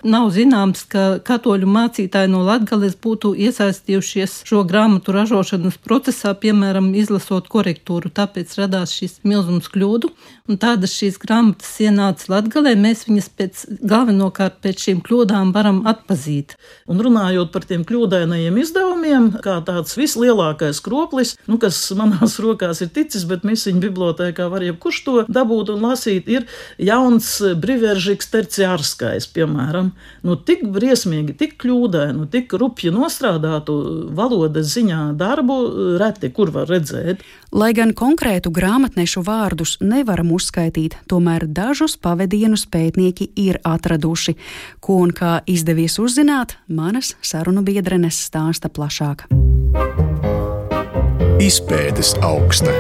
Nav 0.04 0.34
zināms, 0.36 0.82
ka 0.92 1.04
katoļu 1.24 1.68
mācītāji 1.72 2.28
no 2.28 2.42
Latvijas 2.44 2.98
būtu 3.00 3.30
iesaistījušies 3.40 4.42
šo 4.50 4.66
grāmatu 4.68 5.14
ražošanas 5.16 5.78
procesā, 5.80 6.34
piemēram, 6.36 6.90
izlasot 7.00 7.48
korektūru. 7.52 8.12
Tāpēc 8.12 8.52
radās 8.60 8.92
šis 8.92 9.22
milzums 9.24 9.72
kļūdu. 9.72 10.12
Un 10.52 10.60
tādas 10.60 10.98
šīs 11.00 11.16
grāmatas 11.24 11.72
ienāca 11.86 12.34
Latvijā. 12.44 12.80
Mēs 12.84 13.06
viņas 13.08 13.30
pēc, 13.38 13.62
galvenokārt 13.82 14.60
pēc 14.64 14.88
šīm 14.88 15.02
kļūdām 15.06 15.54
varam 15.56 15.84
atpazīt. 15.88 16.56
Un 16.88 17.00
runājot 17.04 17.52
par 17.54 17.64
tiem 17.66 17.84
kļūdainajiem 17.88 18.58
izdevumiem, 18.60 19.30
kā 19.44 19.60
tāds 19.66 19.96
vislielākais 19.98 20.82
kroplis, 20.84 21.36
nu, 21.48 21.58
kas 21.62 21.78
manās 21.96 22.40
rokās 22.44 22.82
ir 22.84 22.92
ticis, 22.94 23.26
bet 23.30 23.46
misiņu 23.48 23.82
bibliotēkā 23.84 24.50
var 24.52 24.64
jebkurš 24.66 25.02
to 25.06 25.16
dabūt 25.28 25.72
un 25.74 25.86
lasīt, 25.88 26.28
ir 26.28 26.48
jauns 26.78 27.30
Briveržiks 27.62 28.30
terciārskais, 28.34 29.30
piemēram 29.34 29.94
nu, 30.24 30.36
tik 30.36 30.66
briesmīgi, 30.74 31.38
tik 31.40 31.58
kļūdainu, 31.62 32.28
tik 32.34 32.54
rupji 32.60 32.92
nostrādātu 32.94 33.78
valodas 34.16 34.74
ziņā 34.74 35.14
darbu 35.20 35.60
reti 36.02 36.32
kur 36.34 36.52
var 36.54 36.70
redzēt. 36.72 37.24
Lai 37.54 37.70
gan 37.78 37.94
konkrētu 37.94 38.50
grāmatnešu 38.54 39.22
vārdus 39.28 39.78
nevaram 39.84 40.32
uzskaitīt, 40.34 40.98
tomēr 41.12 41.46
dažus 41.46 42.00
pavadienus 42.34 42.66
pētnieki 42.66 43.30
ir 43.38 43.60
atraduši. 43.64 44.34
Ko 44.82 45.02
un 45.04 45.12
kā 45.14 45.44
izdevies 45.46 46.00
uzzināt, 46.00 46.58
manas 46.68 47.16
sarunu 47.22 47.62
biedrenes 47.62 48.18
stāsta 48.26 48.70
plašāk. 48.74 49.28
Izpētes 51.40 52.16
augsta. 52.24 52.74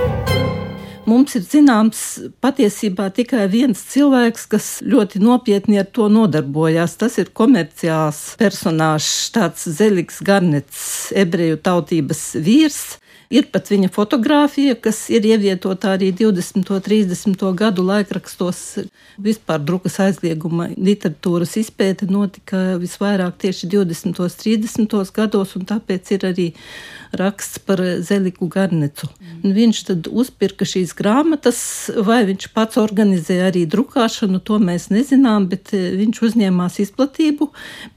Mums 1.05 1.35
ir 1.35 1.43
zināms 1.43 2.01
patiesībā 2.41 3.09
tikai 3.11 3.45
viens 3.51 3.77
cilvēks, 3.91 4.45
kas 4.47 4.67
ļoti 4.81 5.19
nopietni 5.19 5.77
ar 5.77 5.85
to 5.91 6.07
nodarbojās. 6.07 6.95
Tas 6.97 7.19
ir 7.19 7.29
komerciāls 7.35 8.37
personāžs, 8.39 9.29
tāds 9.35 9.67
Zeligs 9.67 10.21
Garnets, 10.23 11.11
ebreju 11.11 11.59
tautības 11.61 12.31
vīrs. 12.39 13.02
Ir 13.33 13.47
pat 13.49 13.71
viņa 13.71 13.87
fotografija, 13.89 14.75
kas 14.77 15.07
ir 15.09 15.25
ievietota 15.25 15.95
arī 15.95 16.11
20. 16.13 16.67
un 16.69 16.81
30. 16.85 17.45
gadu 17.57 17.85
laikrakstos. 17.87 18.59
Vispār 19.25 19.63
drukas 19.65 19.97
aizlieguma 20.03 20.67
literatūras 20.77 21.55
izpēte 21.57 22.05
notika 22.11 22.75
visvairāk 22.81 23.39
tieši 23.41 23.71
20. 23.73 24.21
un 24.21 24.35
30. 24.43 24.99
gados, 25.17 25.55
un 25.57 25.65
tāpēc 25.65 26.13
ir 26.13 26.27
arī 26.29 26.47
raksts 27.19 27.59
par 27.63 27.81
Zeliku 28.05 28.47
Garnecu. 28.51 29.07
Un 29.43 29.53
viņš 29.55 29.81
tad 29.89 30.07
uzpirka 30.07 30.65
šīs 30.67 30.93
grāmatas, 30.97 31.59
vai 32.07 32.21
viņš 32.29 32.49
pats 32.55 32.79
organizēja 32.81 33.49
arī 33.51 33.65
drukāšanu, 33.69 34.39
to 34.45 34.59
mēs 34.63 34.89
nezinām, 34.93 35.49
bet 35.51 35.73
eh, 35.75 35.91
viņš 35.99 36.23
uzņēmās 36.29 36.79
izplatību, 36.85 37.49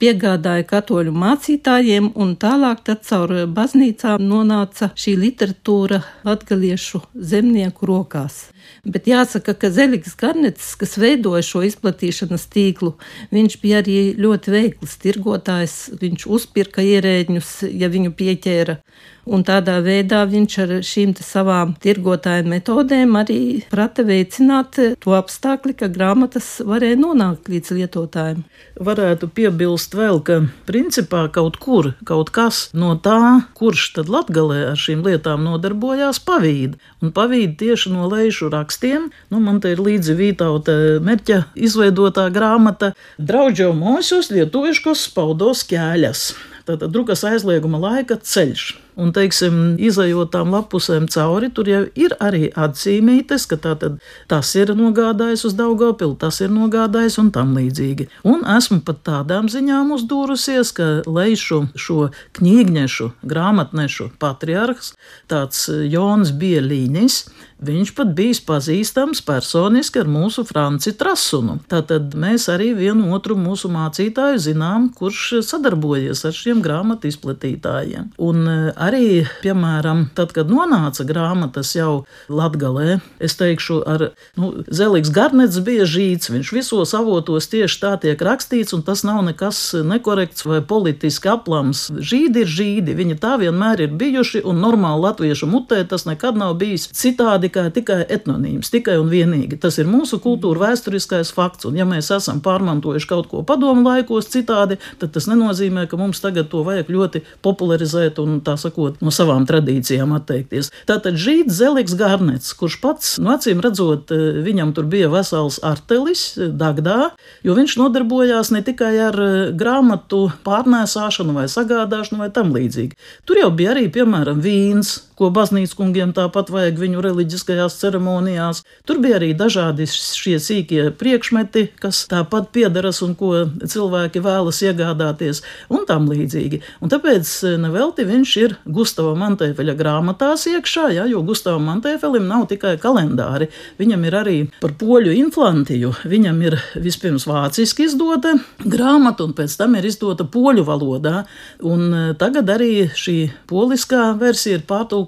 piegādāja 0.02 0.66
katoļu 0.72 1.14
mācītājiem, 1.16 2.12
un 2.14 2.34
tālāk 2.40 2.84
tad 2.88 3.06
caur 3.08 3.34
baznīcām 3.46 4.22
nonāca 4.26 4.90
šī 4.98 5.16
literatūra 5.22 6.02
latgaliešu 6.26 7.04
zemnieku 7.14 7.88
rokās. 7.88 8.46
Bet 8.86 9.08
jāsaka, 9.10 9.54
ka 9.58 9.70
Zeligs 9.74 10.14
Garnets, 10.18 10.74
kas 10.78 10.94
veidoja 11.00 11.42
šo 11.42 11.64
izplatīšanas 11.66 12.46
tīklu, 12.52 12.92
viņš 13.34 13.56
bija 13.62 13.80
arī 13.82 13.96
ļoti 14.18 14.52
veikls 14.54 14.94
tirgotājs. 15.02 15.76
Viņš 15.98 16.26
uzpirka 16.38 16.84
ierēģņus, 16.86 17.50
ja 17.74 17.90
viņu 17.90 18.14
pieķēra. 18.18 18.78
Un 19.26 19.42
tādā 19.42 19.80
veidā 19.82 20.20
viņš 20.30 20.54
ar 20.62 20.72
šīm 20.86 21.12
savām 21.18 21.72
tirgotāju 21.82 22.44
metodēm 22.46 23.16
arī 23.18 23.38
prata 23.72 24.04
veicināt 24.06 24.78
to 25.02 25.16
apstākļi, 25.18 25.74
ka 25.80 25.88
grāmatas 25.90 26.60
varēja 26.62 27.00
nonākt 27.00 27.50
līdz 27.50 27.72
lietotājiem. 27.74 28.44
Varētu 28.78 29.26
piebilst 29.34 29.98
vēl, 29.98 30.22
ka 30.22 30.38
principā 30.70 31.24
kaut 31.34 31.58
kur, 31.58 31.90
kaut 32.06 32.30
kas 32.30 32.68
no 32.70 32.94
tā, 33.02 33.42
kurš 33.58 33.88
tad 33.98 34.14
latgalē 34.14 34.60
ar 34.70 34.78
šīm 34.78 35.02
lietām 35.02 35.42
nodarbojās, 35.48 36.22
pavīd. 36.22 36.78
Un 37.02 37.10
pavīd 37.10 37.58
tieši 37.58 37.96
no 37.96 38.06
lejušu 38.12 38.52
rakstiem. 38.54 39.10
Nu, 39.34 39.42
man 39.42 39.58
te 39.58 39.74
ir 39.74 39.82
līdzi 39.82 40.14
Vītauta 40.22 40.78
Merķa 41.02 41.48
izveidotā 41.58 42.30
grāmata 42.30 42.94
Draudžo 43.18 43.72
mūsus 43.74 44.30
lietuviškos 44.30 45.08
spaudos 45.10 45.66
ķēļas. 45.66 46.28
Tātad 46.66 46.94
drukas 46.94 47.26
aizlieguma 47.26 47.82
laika 47.82 48.22
ceļš. 48.22 48.85
Un, 48.96 49.10
teiksim, 49.12 49.76
izējot 49.76 50.30
tām 50.32 50.54
lapusēm 50.54 51.04
cauri, 51.12 51.50
tur 51.52 51.68
jau 51.68 51.82
ir 52.00 52.14
arī 52.22 52.46
atzīmītes, 52.56 53.44
ka 53.50 53.58
tātad, 53.60 53.98
tas 54.30 54.52
ir 54.56 54.72
nogādājis 54.78 55.44
uz 55.50 55.56
Daugopilu, 55.58 56.14
tas 56.16 56.40
ir 56.40 56.48
nogādājis 56.54 57.18
un 57.20 57.28
tam 57.34 57.52
līdzīgi. 57.58 58.08
Un 58.24 58.46
esmu 58.56 58.80
pat 58.86 59.02
tādām 59.04 59.50
ziņām 59.52 59.92
uzdūrusies, 59.98 60.72
ka 60.76 60.88
leišu 61.04 61.66
šo 61.76 62.08
knīgnešu, 62.40 63.10
grāmatnešu 63.28 64.14
patriarhs, 64.22 64.94
tāds 65.28 65.66
Jons 65.68 66.32
Bielīnis, 66.32 67.26
Viņš 67.56 67.94
pat 67.96 68.10
bijis 68.12 68.42
pazīstams 68.44 69.22
personiski 69.24 70.02
ar 70.02 70.08
mūsu 70.12 70.42
Franci 70.44 70.92
Trasunu. 70.92 71.56
Tātad 71.70 72.12
mēs 72.12 72.50
arī 72.52 72.74
vienu 72.76 73.08
otru 73.16 73.32
mūsu 73.40 73.70
mācītāju 73.72 74.42
zinām, 74.44 74.90
kurš 74.92 75.38
sadarbojies 75.46 76.20
ar 76.28 76.36
šiem 76.36 76.60
grāmatu 76.64 77.08
izplatītājiem. 77.08 78.10
Un 78.20 78.44
arī, 78.76 79.24
piemēram, 79.40 80.10
tad, 80.18 80.34
kad 80.36 80.52
nonāca 80.52 81.06
grāmatas 81.08 81.72
jau 81.78 82.04
Latgalē, 82.28 82.98
es 83.24 83.38
teikšu, 83.40 83.78
ar 83.88 84.10
nu, 84.36 84.52
Zelīgs 84.68 85.14
Garnets 85.16 85.56
bija 85.64 85.88
žīts, 85.88 86.28
viņš 86.34 86.52
visos 86.58 86.92
avotos 86.98 87.48
tieši 87.48 87.80
tā 87.80 87.94
tiek 88.04 88.20
rakstīts, 88.20 88.76
un 88.76 88.84
tas 88.84 89.00
nav 89.08 89.22
nekas 89.30 89.62
nekorekts 89.80 90.44
vai 90.44 90.60
politiski 90.60 91.32
aplams. 91.32 91.86
Žīdi 91.88 92.44
ir 92.44 92.52
žīdi, 92.58 92.98
viņi 93.00 93.18
tā 93.24 93.38
vienmēr 93.40 93.86
ir 93.86 93.96
bijuši, 93.96 94.44
un 94.44 94.60
normāli 94.60 95.08
latviešu 95.08 95.48
mutē 95.48 95.80
tas 95.88 96.04
nekad 96.04 96.36
nav 96.36 96.58
bijis 96.60 96.90
citādi 96.92 97.45
kā 97.52 97.66
tikai 97.74 98.02
etnonīms, 98.16 98.70
tikai 98.72 98.96
un 99.00 99.10
vienīgi. 99.12 99.58
Tas 99.62 99.78
ir 99.80 99.88
mūsu 99.90 100.18
kultūra 100.22 100.70
vēsturiskais 100.70 101.32
fakts, 101.36 101.68
un 101.68 101.78
ja 101.78 101.86
mēs 101.88 102.10
esam 102.14 102.42
pārmantojuši 102.44 103.10
kaut 103.10 103.30
ko 103.30 103.42
padomu 103.46 103.86
laikos 103.86 104.30
citādi, 104.32 104.78
tad 105.00 105.14
tas 105.14 105.28
nenozīmē, 105.30 105.86
ka 105.90 105.98
mums 106.00 106.22
tagad 106.24 106.50
to 106.52 106.62
vajag 106.66 106.90
ļoti 106.92 107.22
popularizēt 107.44 108.20
un 108.22 108.40
tā 108.44 108.56
sakot, 108.60 109.00
no 109.04 109.12
savām 109.14 109.46
tradīcijām 109.48 110.14
atteikties. 110.16 110.72
Tātad 110.88 111.18
Žīds 111.20 111.56
Zeligs 111.58 111.96
Garnets, 111.98 112.52
kurš 112.56 112.78
pats, 112.82 113.14
nu, 113.22 113.32
acīm 113.34 113.62
redzot, 113.64 114.12
eh, 114.14 114.40
viņam 114.46 114.74
tur 114.76 114.88
bija 114.90 115.10
vesels 115.12 115.58
artelis 115.64 116.28
eh, 116.36 116.50
Dagdā, 116.50 117.10
jo 117.46 117.56
viņš 117.56 117.78
nodarbojās 117.80 118.52
ne 118.54 118.62
tikai 118.66 118.94
ar 119.08 119.20
eh, 119.22 119.34
grāmatu 119.56 120.26
pārnēsāšanu 120.46 121.36
vai 121.36 121.46
sagādāšanu 121.52 122.24
vai 122.24 122.30
tam 122.34 122.54
līdzīgi. 122.56 122.98
Tur 123.26 123.42
jau 123.42 123.50
bija 123.54 123.74
arī, 123.74 123.88
piemēram, 123.92 124.42
vīns, 124.42 124.96
ko 125.16 125.30
baznīcas 125.34 125.74
kungiem 125.76 126.12
tāpat 126.16 126.50
vajag 126.52 126.78
viņu 126.80 127.02
reliģiskajās 127.04 127.78
ceremonijās. 127.80 128.62
Tur 128.86 129.00
bija 129.02 129.16
arī 129.16 129.32
dažādi 129.36 129.86
šie 129.88 130.36
sīkie 130.42 130.90
priekšmeti, 130.98 131.70
kas 131.80 132.02
tāpat 132.10 132.50
piederas 132.54 133.00
un 133.04 133.14
ko 133.18 133.46
cilvēki 133.64 134.22
vēlas 134.24 134.60
iegādāties, 134.66 135.42
un 135.72 135.86
tam 135.88 136.10
līdzīgi. 136.10 136.60
Un 136.84 136.92
tāpēc 136.92 137.32
nevelti 137.62 138.06
viņš 138.08 138.34
ir 138.42 138.56
Gustava 138.68 139.14
Mantēfeļa 139.18 139.76
grāmatās 139.78 140.46
iekšā, 140.52 140.90
ja, 140.98 141.08
jo 141.08 141.22
Gustavam 141.26 141.66
Mantēfelim 141.70 142.28
nav 142.28 142.46
tikai 142.52 142.76
kalendāri, 142.82 143.48
viņam 143.80 144.04
ir 144.06 144.18
arī 144.20 144.36
par 144.60 144.76
poļu 144.78 145.16
inflantiju. 145.16 145.94
Viņam 146.06 146.42
ir 146.44 146.58
vispirms 146.82 147.26
vāciski 147.28 147.86
izdota 147.88 148.36
grāmata, 148.62 149.24
un 149.26 149.34
pēc 149.36 149.56
tam 149.58 149.78
ir 149.78 149.88
izdota 149.88 150.26
poļu 150.28 150.66
valodā. 150.66 151.24
Un 151.66 151.86
e, 151.88 152.04
tagad 152.20 152.50
arī 152.52 152.86
šī 152.92 153.16
poliskā 153.48 154.10
versija 154.20 154.60
ir 154.60 154.66
pārtulkota 154.68 155.05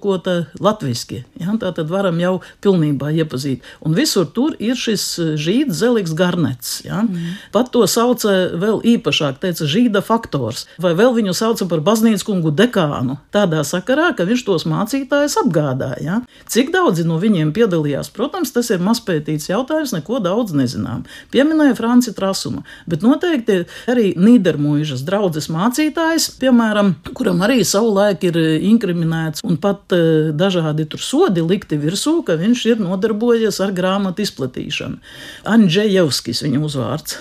latviski. 0.61 1.25
Ja, 1.41 1.55
tā 1.61 1.73
tad 1.77 1.91
varam 1.91 2.19
jau 2.21 2.39
pilnībā 2.65 3.11
iepazīt. 3.23 3.65
Un 3.85 3.95
visur 3.97 4.27
tur 4.35 4.57
ir 4.63 4.79
šis 4.79 5.05
e, 5.19 5.27
žīds 5.41 5.79
zelīgs 5.81 6.15
garnets. 6.19 6.79
Ja. 6.87 7.03
Mm. 7.05 7.37
Pat 7.55 7.71
to 7.75 7.85
sauca 7.91 8.35
vēl 8.59 8.81
īpašāk, 8.97 9.41
teica 9.43 9.69
žīda 9.69 10.03
faktors, 10.05 10.67
vai 10.83 10.95
vēl 10.99 11.15
viņu 11.17 11.35
sauca 11.37 11.69
par 11.71 11.83
baznīcas 11.85 12.27
kungu 12.27 12.53
dekānu. 12.55 13.19
Tādā 13.35 13.65
sakarā, 13.67 14.11
ka 14.17 14.27
viņš 14.29 14.45
tos 14.47 14.67
mācītājus 14.69 15.39
apgādāja. 15.43 16.03
Ja? 16.05 16.21
Cik 16.51 16.73
daudzi 16.75 17.07
no 17.09 17.19
viņiem 17.21 17.53
piedalījās, 17.57 18.13
protams, 18.15 18.53
tas 18.55 18.71
ir 18.75 18.83
mazpētīts 18.85 19.51
jautājums, 19.51 19.95
neko 19.97 20.21
daudz 20.25 20.55
nezinām. 20.57 21.05
Pieminēja 21.35 21.77
Franci 21.79 22.15
Trasumu, 22.17 22.65
bet 22.89 23.05
noteikti 23.05 23.63
arī 23.91 24.13
Nīdermuižas 24.19 25.05
draudzes 25.07 25.51
mācītājs, 25.53 26.31
piemēram, 26.41 26.95
kuram 27.17 27.43
arī 27.47 27.61
savulaik 27.67 28.25
ir 28.29 28.39
inkriminēts 28.69 29.45
un 29.47 29.59
pat 29.61 29.88
uh, 29.95 30.31
dažādi 30.37 30.89
tur 30.91 31.03
sodi 31.05 31.45
likti 31.45 31.79
virsū, 31.81 32.21
ka 32.27 32.39
viņš 32.41 32.67
ir 32.73 32.85
nodarbojies 32.85 33.61
ar 33.65 33.75
grāmatu 33.77 34.25
izplatīšanu. 34.25 35.01
Anģējevskis 35.49 36.45
viņa 36.47 36.63
uzvārds. 36.69 37.19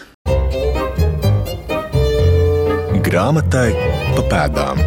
Grāmatai 3.08 3.72
pa 4.18 4.24
pēdām. 4.28 4.87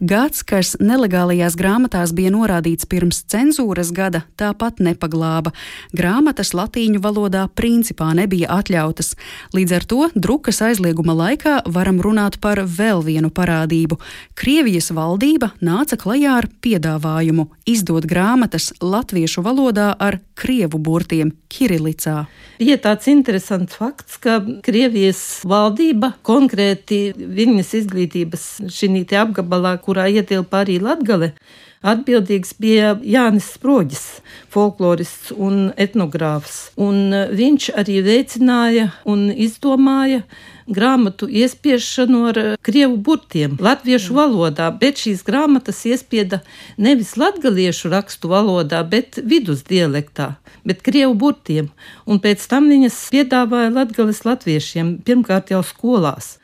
Gads, 0.00 0.40
kas 0.48 0.78
nelegālajās 0.80 1.58
grāmatās 1.60 2.14
bija 2.16 2.30
norādīts 2.32 2.86
pirms 2.88 3.18
cenzūras 3.28 3.90
gada, 3.92 4.22
tāpat 4.40 4.78
nepaglāba. 4.80 5.52
Grāmatas 5.92 6.54
latīņu 6.56 7.02
valodā 7.04 7.42
principā 7.52 8.08
nebija 8.16 8.48
atļautas. 8.54 9.12
Līdz 9.52 9.74
ar 9.76 9.84
to 9.90 10.08
drukas 10.16 10.62
aizlieguma 10.64 11.12
laikā 11.18 11.58
varam 11.68 12.00
runāt 12.00 12.38
par 12.40 12.62
vēl 12.64 13.04
vienu 13.04 13.28
parādību. 13.28 14.00
Krievijas 14.40 14.88
valdība 14.96 15.50
nāca 15.60 16.00
klajā 16.00 16.38
ar 16.40 16.48
piedāvājumu 16.64 17.50
izdot 17.68 18.08
grāmatas 18.08 18.70
latviešu 18.80 19.44
valodā 19.44 19.92
ar 20.00 20.22
krievu 20.32 20.80
burtiem 20.80 21.34
Kirilicā. 21.52 22.24
Ir 22.60 22.76
tāds 22.80 23.08
interesants 23.12 23.76
fakts, 23.76 24.16
ka 24.20 24.38
Krievijas 24.64 25.20
valdība 25.48 26.14
konkrēti 26.24 27.12
viņas 27.16 27.74
izglītības 27.82 28.44
šī 28.72 29.04
apgabalā, 29.16 29.76
kurā 29.90 30.06
ietilpa 30.06 30.62
arī 30.62 30.78
Latgale. 30.82 31.34
Atbildīgs 31.80 32.52
bija 32.60 32.90
Jānis 33.00 33.46
Sproģis, 33.54 34.20
folklorists 34.52 35.30
un 35.32 35.70
etnogrāfs. 35.80 36.74
Un 36.76 37.08
e, 37.08 37.22
viņš 37.32 37.70
arī 37.80 38.02
veicināja 38.04 38.90
un 39.08 39.30
izdomāja 39.32 40.20
grāmatu 40.68 41.24
iespiešanu 41.24 42.20
ar 42.28 42.40
e, 42.42 42.44
krievu 42.60 42.98
burtiem, 43.00 43.54
latviešu 43.64 44.18
valodā, 44.18 44.68
bet 44.82 45.00
šīs 45.00 45.24
grāmatas 45.24 45.80
iespieda 45.88 46.42
nevis 46.76 47.14
latgaliešu 47.16 47.94
rakstu 47.94 48.28
valodā, 48.34 48.82
bet 48.84 49.16
vidus 49.24 49.64
dialektā, 49.64 50.34
bet 50.68 50.84
krievu 50.84 51.16
burtiem. 51.24 51.72
Un 52.04 52.20
pēc 52.20 52.44
tam 52.52 52.68
viņas 52.68 53.06
piedāvāja 53.16 53.72
latgales 53.72 54.20
latviešiem, 54.28 54.98
pirmkārt 55.08 55.56
jau 55.56 55.64
skolās. 55.64 56.34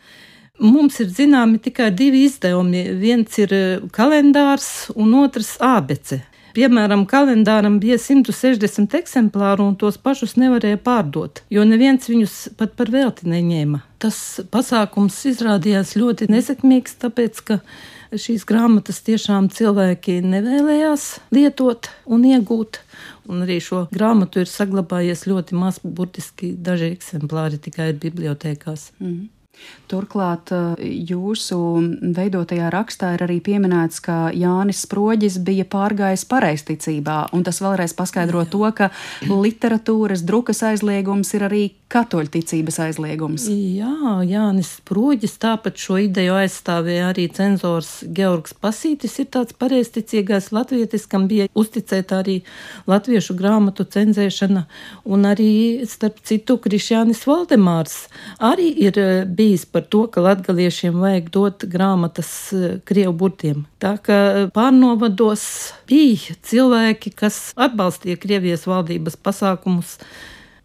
Mums 0.63 1.01
ir 1.05 1.11
zināmi 1.13 1.61
tikai 1.61 1.91
divi 1.93 2.25
izdevumi. 2.25 2.87
Viens 2.97 3.37
ir 3.43 3.53
eh, 3.53 3.85
kalendārs, 3.93 4.89
un 4.97 5.13
otrs 5.21 5.57
abece. 5.61 6.23
Piemēram, 6.57 7.03
kalendāram 7.05 7.75
bija 7.83 7.99
160 8.01 8.95
eksemplāru, 8.97 9.67
un 9.69 9.75
tos 9.77 9.99
pašus 10.01 10.39
nevarēja 10.41 10.79
pārdot, 10.81 11.43
jo 11.53 11.67
neviens 11.69 12.09
viņus 12.09 12.37
pat 12.57 12.73
par 12.79 12.89
velti 12.95 13.29
neņēma. 13.29 13.83
Tas 14.01 14.41
pasākums 14.49 15.19
izrādījās 15.29 15.93
ļoti 16.01 16.31
nesekmīgs, 16.33 16.97
tāpēc 17.05 17.43
ka 17.45 17.59
šīs 18.17 18.49
grāmatas 18.49 19.03
tiešām 19.05 19.51
cilvēki 19.53 20.23
nevēlējās 20.25 21.07
lietot 21.37 21.91
un 22.09 22.25
iegūt. 22.25 22.81
Un 23.29 23.45
arī 23.45 23.59
šo 23.61 23.85
grāmatu 23.93 24.41
ir 24.41 24.49
saglabājies 24.49 25.27
ļoti 25.29 25.61
maz, 25.61 25.83
burtiski 25.85 26.55
daži 26.57 26.95
eksemplāri 26.95 27.61
tikai 27.61 27.93
ir 27.93 28.01
bibliotekās. 28.01 28.95
Mm. 29.03 29.27
Turklāt 29.91 30.51
eh, 30.55 30.85
jūsu 31.11 31.59
veidotajā 32.17 32.71
rakstā 32.75 33.13
ir 33.17 33.27
arī 33.29 33.39
pieminēts, 33.45 34.01
ka 34.03 34.17
Jānis 34.35 34.83
Sproģis 34.87 35.39
bija 35.47 35.67
pārgājis 35.71 36.27
pareizticībā, 36.31 37.19
un 37.37 37.47
tas 37.47 37.63
vēlreiz 37.63 37.95
paskaidro 37.97 38.45
to, 38.51 38.65
ka 38.77 38.91
literatūras 39.31 40.27
drukas 40.27 40.65
aizliegums 40.67 41.35
ir 41.39 41.47
arī 41.47 41.65
katoļticības 41.93 42.79
aizliegums. 42.87 43.49
Jā, 43.51 44.21
Jānis 44.27 44.77
Sproģis 44.79 45.37
tāpat 45.43 45.81
šo 45.81 45.99
ideju 46.05 46.37
aizstāvēja 46.37 47.11
arī 47.11 47.27
cenzors 47.33 48.05
Georgs 48.15 48.55
Pasītis, 48.61 49.19
ir 49.23 49.31
tāds 49.35 49.57
pareizticīgais 49.57 50.53
latvietis, 50.55 51.09
kam 51.11 51.27
bija 51.31 51.49
uzticēta 51.57 52.21
arī 52.23 52.39
latviešu 52.87 53.37
grāmatu 53.39 53.89
cenzēšana, 53.89 54.67
un 55.09 55.27
arī, 55.29 55.51
starp 55.89 56.23
citu, 56.27 56.61
Krišjānis 56.63 57.25
Valdemārs 57.29 58.07
arī 58.43 58.71
ir 58.87 59.03
bijis 59.27 59.57
bijis 59.57 59.65
par 59.65 59.83
to, 59.83 60.07
ka 60.07 60.21
latgaliešiem 60.21 61.01
vajag 61.01 61.31
dot 61.31 61.65
grāmatas 61.65 62.53
eh, 62.53 62.79
krievu 62.85 63.15
burtiem. 63.17 63.65
Tā 63.81 63.97
kā 64.03 64.49
pārnovados 64.55 65.73
bija 65.89 66.37
cilvēki, 66.43 67.15
kas 67.17 67.53
atbalstīja 67.57 68.19
Krievijas 68.21 68.67
valdības 68.67 69.17
pasākumus 69.17 69.99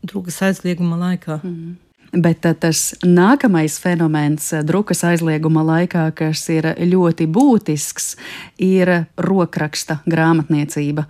drukas 0.03 0.41
aizlieguma 0.41 0.99
laikā. 0.99 1.39
Mm. 1.43 1.77
Bet 2.11 2.43
tas 2.59 2.91
nākamais 3.07 3.77
fenomens 3.79 4.49
drukas 4.67 5.05
aizlieguma 5.07 5.63
laikā, 5.63 6.09
kas 6.11 6.43
ir 6.51 6.67
ļoti 6.75 7.27
būtisks, 7.31 8.15
ir 8.59 8.91
rokraksta 9.15 10.01
grāmatniecība. 10.11 11.07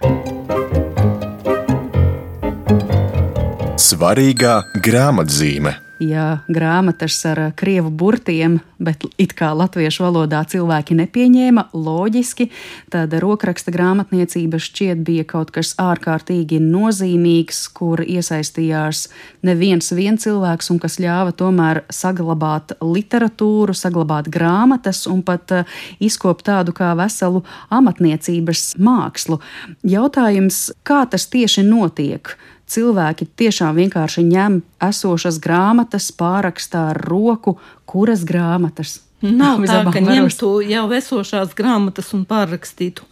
Svarīgā 3.82 4.60
grāmatzīme 4.78 5.74
ja 6.02 6.42
grāmatas 6.50 7.20
ar 7.30 7.40
krievu 7.58 7.92
burtiem, 7.94 8.60
bet 8.82 9.04
it 9.22 9.36
kā 9.38 9.52
latviešu 9.56 10.04
valodā 10.08 10.42
cilvēki 10.50 10.98
nepieņēma, 10.98 11.68
loģiski, 11.78 12.50
tad 12.94 13.14
rokraksta 13.22 13.74
grāmatniecība 13.74 14.60
šķiet 14.62 15.04
bija 15.06 15.26
kaut 15.30 15.54
kas 15.56 15.76
ārkārtīgi 15.82 16.60
nozīmīgs, 16.64 17.64
kur 17.78 18.02
iesaistījās 18.02 19.06
neviens 19.46 19.92
viens 19.96 20.26
cilvēks 20.26 20.72
un 20.74 20.82
kas 20.82 20.98
ļāva 21.02 21.36
tomēr 21.38 21.84
saglabāt 21.94 22.76
literatūru, 22.82 23.76
saglabāt 23.78 24.30
grāmatas 24.34 25.06
un 25.12 25.22
pat 25.26 25.54
eh, 25.56 25.76
izkopt 26.02 26.48
tādu 26.50 26.74
kā 26.78 26.94
veselu 26.98 27.44
amatniecības 27.70 28.72
mākslu. 28.82 29.42
Jautājums, 29.88 30.72
kā 30.88 31.04
tas 31.10 31.30
tieši 31.32 31.66
notiek? 31.68 32.36
Cilvēki 32.72 33.28
tiešām 33.40 33.78
vienkārši 33.82 34.24
ņem 34.28 34.62
esošas 34.88 35.40
grāmatas, 35.44 36.12
pārakstā 36.16 36.92
ar 36.94 37.02
roku, 37.12 37.58
kuras 37.90 38.26
grāmatas. 38.28 39.00
Nav 39.22 39.62
tā, 39.70 39.84
ka 39.94 40.02
ņemtu 40.02 40.56
jau 40.66 40.88
esošās 40.98 41.54
grāmatas 41.58 42.10
un 42.18 42.26
pārrakstītu. 42.26 43.06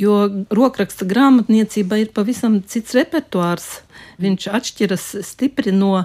Jo 0.00 0.24
rokraksta 0.50 1.06
grāmatniecība 1.06 2.00
ir 2.02 2.10
pavisam 2.14 2.58
cits 2.66 2.96
repertuārs. 2.98 3.68
Viņš 4.22 4.46
atšķiras 4.58 5.06
stipri 5.26 5.72
no 5.74 6.04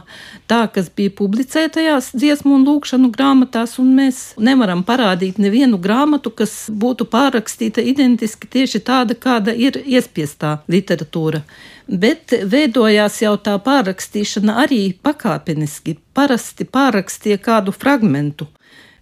tā, 0.49 0.63
kas 0.73 0.89
bija 0.89 1.13
publicētajās 1.19 2.11
dziesmu 2.17 2.55
un 2.57 2.65
lūkšanu 2.67 3.11
grāmatās, 3.13 3.77
un 3.83 3.93
mēs 3.99 4.21
nevaram 4.41 4.83
parādīt 4.87 5.37
nevienu 5.41 5.79
grāmatu, 5.81 6.33
kas 6.33 6.55
būtu 6.69 7.07
pārrakstīta 7.13 7.85
identiski 7.85 8.49
tieši 8.57 8.83
tāda, 8.89 9.15
kāda 9.15 9.53
ir 9.53 9.79
iespiestā 9.85 10.57
literatūra. 10.71 11.43
Bet 11.87 12.33
veidojās 12.51 13.21
jau 13.21 13.37
tā 13.39 13.55
pārrakstīšana 13.63 14.57
arī 14.65 14.81
pakāpeniski. 15.03 15.95
Parasti 16.17 16.65
pārrakstīja 16.67 17.37
kādu 17.39 17.71
fragmentu 17.71 18.49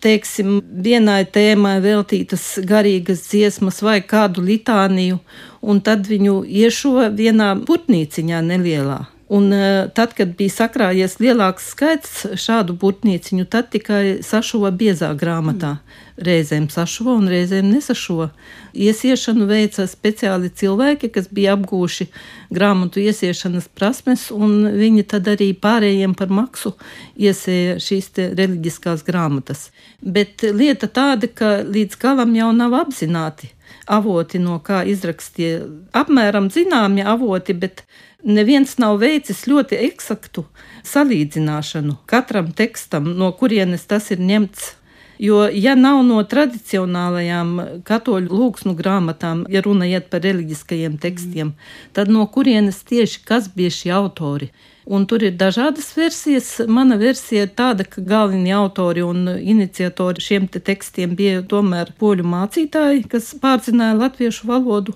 teiksim, 0.06 0.60
vienai 0.86 1.24
tēmai 1.26 1.80
veltītas 1.84 2.46
garīgas 2.68 3.26
dziesmas 3.32 3.82
vai 3.86 4.00
kādu 4.06 4.46
litāniju, 4.46 5.20
un 5.66 5.82
tad 5.82 6.06
viņu 6.10 6.44
iešo 6.46 7.10
vienā 7.18 7.56
putnīciņā 7.66 8.42
nelielā. 8.46 9.02
Un 9.36 9.50
uh, 9.50 9.88
tad, 9.98 10.14
kad 10.14 10.36
bija 10.38 10.54
sakrājies 10.54 11.18
lielāks 11.18 11.72
skaits 11.74 12.12
šādu 12.38 12.76
burtnīciņu, 12.78 13.48
tad 13.50 13.72
tikai 13.74 14.20
sašuva 14.26 14.70
biezā 14.70 15.10
grāmatā. 15.18 15.80
Reizēm 16.16 16.70
sašuva 16.72 17.18
un 17.20 17.26
reizēm 17.28 17.68
nesašuva. 17.74 18.30
Iesiešanu 18.72 19.50
veica 19.50 19.84
speciāli 19.92 20.48
cilvēki, 20.48 21.10
kas 21.12 21.28
bija 21.28 21.58
apgūši 21.58 22.08
grāmatu 22.56 23.04
iesiešanas 23.04 23.68
prasmes, 23.76 24.30
un 24.32 24.64
viņi 24.80 25.04
tad 25.12 25.28
arī 25.34 25.50
pārējiem 25.60 26.14
par 26.16 26.32
maksu 26.32 26.72
iesēja 27.20 27.76
šīs 27.84 28.14
reliģiskās 28.40 29.04
grāmatas. 29.04 29.70
Bet 30.00 30.46
lieta 30.48 30.88
tāda, 30.88 31.28
ka 31.28 31.58
līdz 31.68 32.00
galam 32.00 32.32
jau 32.40 32.54
nav 32.56 32.78
apzināti 32.86 33.52
avoti, 33.86 34.40
no 34.40 34.62
kā 34.64 34.86
izrakstīja 34.88 35.66
apmēram 36.00 36.48
zināmi 36.54 37.04
avoti, 37.06 37.54
bet 37.54 37.84
neviens 38.26 38.78
nav 38.82 39.00
veicis 39.04 39.46
ļoti 39.50 39.84
eksaktu 39.90 40.46
salīdzināšanu 40.88 42.00
katram 42.10 42.52
tekstam, 42.56 43.12
no 43.20 43.32
kurienes 43.38 43.86
tas 43.90 44.12
ir 44.16 44.24
ņemts. 44.24 44.74
Jo, 45.20 45.46
ja 45.48 45.76
nav 45.80 46.02
no 46.04 46.20
tradicionālajām 46.28 47.82
katoļu 47.88 48.36
lūgsmu 48.36 48.76
grāmatām, 48.76 49.46
ja 49.50 49.62
runa 49.64 49.88
iet 49.88 50.10
par 50.12 50.26
reliģiskajiem 50.26 50.98
tekstiem, 51.00 51.54
tad 51.96 52.12
no 52.12 52.26
kurienes 52.28 52.82
tieši 52.88 53.22
kas 53.28 53.48
bija 53.56 53.72
šie 53.72 53.94
autori? 53.96 54.52
Un 54.86 55.08
tur 55.10 55.24
ir 55.26 55.34
dažādas 55.34 55.88
versijas. 55.98 56.50
Mana 56.70 57.00
versija 57.02 57.48
ir 57.48 57.54
tāda, 57.58 57.88
ka 57.90 58.04
galvenie 58.06 58.54
autori 58.54 59.02
un 59.02 59.24
iniciatori 59.34 60.22
šiem 60.22 60.46
te 60.52 60.62
tekstiem 60.62 61.16
bija 61.18 61.42
tomēr 61.42 61.90
poļu 61.98 62.28
mācītāji, 62.30 63.08
kas 63.10 63.32
pārzināja 63.42 63.98
latviešu 64.04 64.46
valodu 64.52 64.94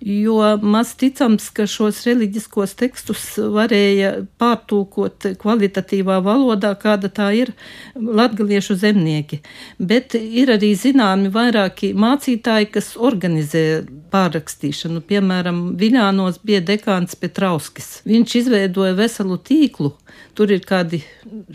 jo 0.00 0.56
maz 0.62 0.94
ticams, 0.96 1.50
ka 1.52 1.66
šos 1.68 2.00
reliģiskos 2.06 2.72
tekstus 2.80 3.24
varēja 3.52 4.12
pārtulkot 4.40 5.26
kvalitatīvā 5.40 6.20
valodā, 6.24 6.72
kāda 6.80 7.10
tā 7.12 7.30
ir 7.36 7.52
latgaliešu 7.94 8.78
zemnieki. 8.80 9.40
Bet 9.78 10.16
ir 10.16 10.54
arī 10.56 10.72
zināmi 10.78 11.32
vairāki 11.34 11.92
mācītāji, 11.92 12.70
kas 12.72 12.94
organizē 12.96 13.84
pārrakstīšanu. 14.12 15.04
Piemēram, 15.06 15.62
Viļānos 15.80 16.40
bija 16.44 16.64
dekāns 16.64 17.16
Petrauskis. 17.20 18.00
Viņš 18.08 18.36
izveidoja 18.42 18.96
veselu 18.98 19.36
tīklu. 19.36 19.94
Tur 20.34 20.52
ir 20.54 20.64
kādi 20.66 21.02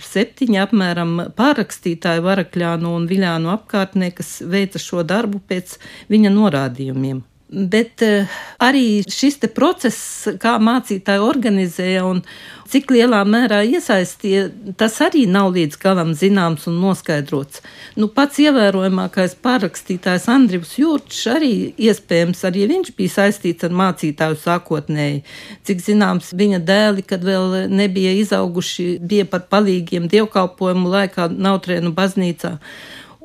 septiņi 0.06 0.62
apmēram 0.62 1.16
pārrakstītāji 1.38 2.24
Varakļānu 2.26 2.96
un 3.00 3.08
Viļānu 3.10 3.54
apkārtnē, 3.58 4.14
kas 4.16 4.38
veica 4.46 4.82
šo 4.82 5.04
darbu 5.08 5.42
pēc 5.50 5.80
viņa 6.12 6.34
norādījumiem. 6.36 7.24
Bet 7.56 8.04
uh, 8.04 8.36
arī 8.60 9.00
šis 9.08 9.40
process, 9.56 10.28
kā 10.42 10.58
mācītāji 10.60 11.24
organizēja 11.24 12.02
un 12.04 12.20
cik 12.68 12.90
lielā 12.92 13.22
mērā 13.30 13.62
iesaistīja, 13.64 14.50
tas 14.76 14.98
arī 15.06 15.24
nav 15.30 15.54
līdz 15.56 15.78
galam 15.80 16.12
zināms 16.18 16.66
un 16.68 16.82
noskaidrots. 16.82 17.62
Nu, 17.96 18.10
pats 18.12 18.42
ievērojamākais 18.44 19.38
pārrakstītājs 19.46 20.28
Andrivs 20.34 20.74
Jurčs 20.82 21.22
arī 21.32 21.54
iespējams 21.78 22.44
arī 22.50 22.66
viņš 22.74 22.92
bija 22.98 23.14
saistīts 23.20 23.68
ar 23.68 23.78
mācītāju 23.78 24.42
sākotnēji. 24.42 25.24
Cik 25.64 25.86
zināms, 25.86 26.34
viņa 26.36 26.60
dēli, 26.66 27.06
kad 27.08 27.24
vēl 27.24 27.70
nebija 27.72 28.18
izauguši, 28.20 28.98
bija 29.00 29.30
par 29.30 29.48
palīgiem 29.54 30.10
dievkalpojumu 30.12 30.92
laikā 30.98 31.30
Nautrēnu 31.32 31.96
baznīcā. 31.96 32.58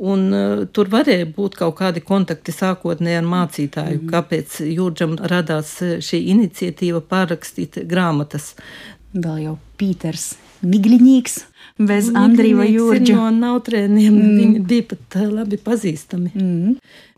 Un, 0.01 0.27
uh, 0.33 0.63
tur 0.73 0.89
varēja 0.89 1.27
būt 1.37 1.59
kaut 1.61 1.77
kādi 1.81 2.01
kontakti 2.01 2.55
sākotnēji 2.57 3.21
ar 3.21 3.27
mācītāju, 3.29 3.99
mm. 4.01 4.13
kāpēc 4.13 4.61
Jūrģam 4.65 5.19
radās 5.29 5.75
uh, 5.85 5.99
šī 6.05 6.23
iniciatīva 6.33 7.03
pārrakstīt 7.11 7.83
grāmatas. 7.91 8.55
Vēl 9.13 9.43
jau 9.45 9.59
Pīters 9.81 10.33
Migliņīgs. 10.65 11.39
Bez 11.81 12.11
Andrija 12.17 12.67
Jūrģa. 12.69 13.15
No 13.17 13.29
nautrēniem 13.33 14.13
mm. 14.13 14.33
viņi 14.37 14.63
bija 14.69 14.87
pat 14.91 15.17
uh, 15.17 15.29
labi 15.33 15.57
pazīstami. 15.61 16.33
Mm. 16.37 16.75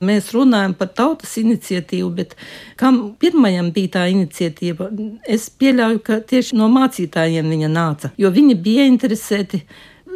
Mēs 0.07 0.31
runājam 0.35 0.75
par 0.79 0.93
tautas 0.95 1.33
iniciatīvu, 1.41 2.11
bet 2.19 2.37
kam 2.79 3.01
pirmajam 3.23 3.73
bija 3.75 3.97
tā 3.99 4.05
iniciatīva? 4.13 4.91
Es 5.27 5.49
pieļauju, 5.51 6.03
ka 6.07 6.21
tieši 6.35 6.59
no 6.59 6.71
mācītājiem 6.71 7.51
viņa 7.55 7.73
nāca, 7.75 8.13
jo 8.19 8.31
viņi 8.35 8.59
bija 8.63 8.87
interesēti 8.91 9.65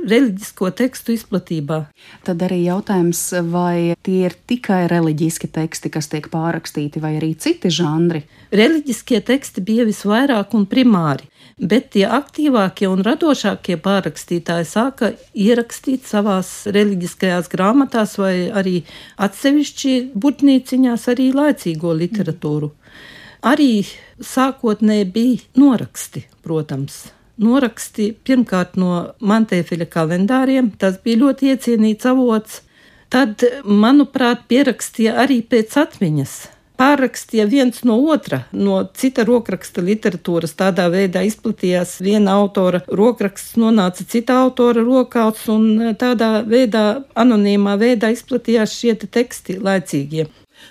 reliģisko 0.04 0.70
tekstu 0.76 1.14
izplatībā. 1.14 1.78
Tad 2.26 2.42
arī 2.46 2.62
jautājums, 2.66 3.20
vai 3.50 3.94
tie 4.06 4.26
ir 4.28 4.36
tikai 4.48 4.84
reliģiski 4.90 5.48
teksti, 5.54 5.92
kas 5.94 6.10
tiek 6.12 6.28
pārrakstīti, 6.32 7.02
vai 7.02 7.16
arī 7.20 7.32
citi 7.38 7.72
žanri? 7.72 8.24
Reliģiskie 8.54 9.20
teksti 9.26 9.64
bija 9.66 9.86
visvairāk 9.88 10.54
un 10.58 10.66
primāri, 10.70 11.26
bet 11.58 11.90
tie 11.96 12.04
aktīvākie 12.06 12.88
un 12.90 13.02
radošākie 13.06 13.78
pārrakstītāji 13.82 14.68
sāka 14.70 15.12
ierakstīt 15.34 16.06
savās 16.06 16.52
reliģiskajās 16.70 17.50
grāmatās 17.52 18.16
vai 18.20 18.34
arī 18.50 18.80
atsevišķi 19.16 19.96
būtnīciņās 20.14 21.08
arī 21.14 21.30
laicīgo 21.36 21.96
literatūru. 21.96 22.72
Arī 23.46 23.84
sākotnēji 24.22 25.10
bija 25.12 25.60
noraksti, 25.60 26.24
protams, 26.42 27.04
noraksti 27.42 28.10
pirmkārt 28.26 28.76
no 28.80 29.12
Mantēfeļa 29.20 29.88
kalendāriem. 29.92 30.72
Tas 30.80 30.98
bija 31.04 31.22
ļoti 31.24 31.52
iecienīts 31.54 32.08
avots. 32.08 32.60
Tad, 33.12 33.44
manuprāt, 33.62 34.48
pierakstīja 34.50 35.14
arī 35.22 35.40
pēc 35.46 35.76
atmiņas. 35.84 36.36
Pārrakstīja 36.76 37.46
viens 37.48 37.78
no 37.88 37.94
otra, 38.12 38.42
no 38.52 38.82
cita 39.00 39.24
rokraksta 39.24 39.80
literatūras. 39.80 40.52
Tādā 40.58 40.90
veidā 40.92 41.22
izplatījās 41.24 41.94
viena 42.04 42.34
autora 42.36 42.82
rokraksts, 43.00 43.54
nonāca 43.60 44.04
cita 44.04 44.36
autora 44.42 44.84
rokauts, 44.84 45.46
un 45.48 45.94
tādā 45.96 46.42
veidā, 46.44 46.84
anonīmā 47.16 47.78
veidā 47.80 48.12
izplatījās 48.12 48.76
šie 48.76 48.92
te 49.00 49.08
teksti 49.08 49.56
laicīgie. 49.62 50.26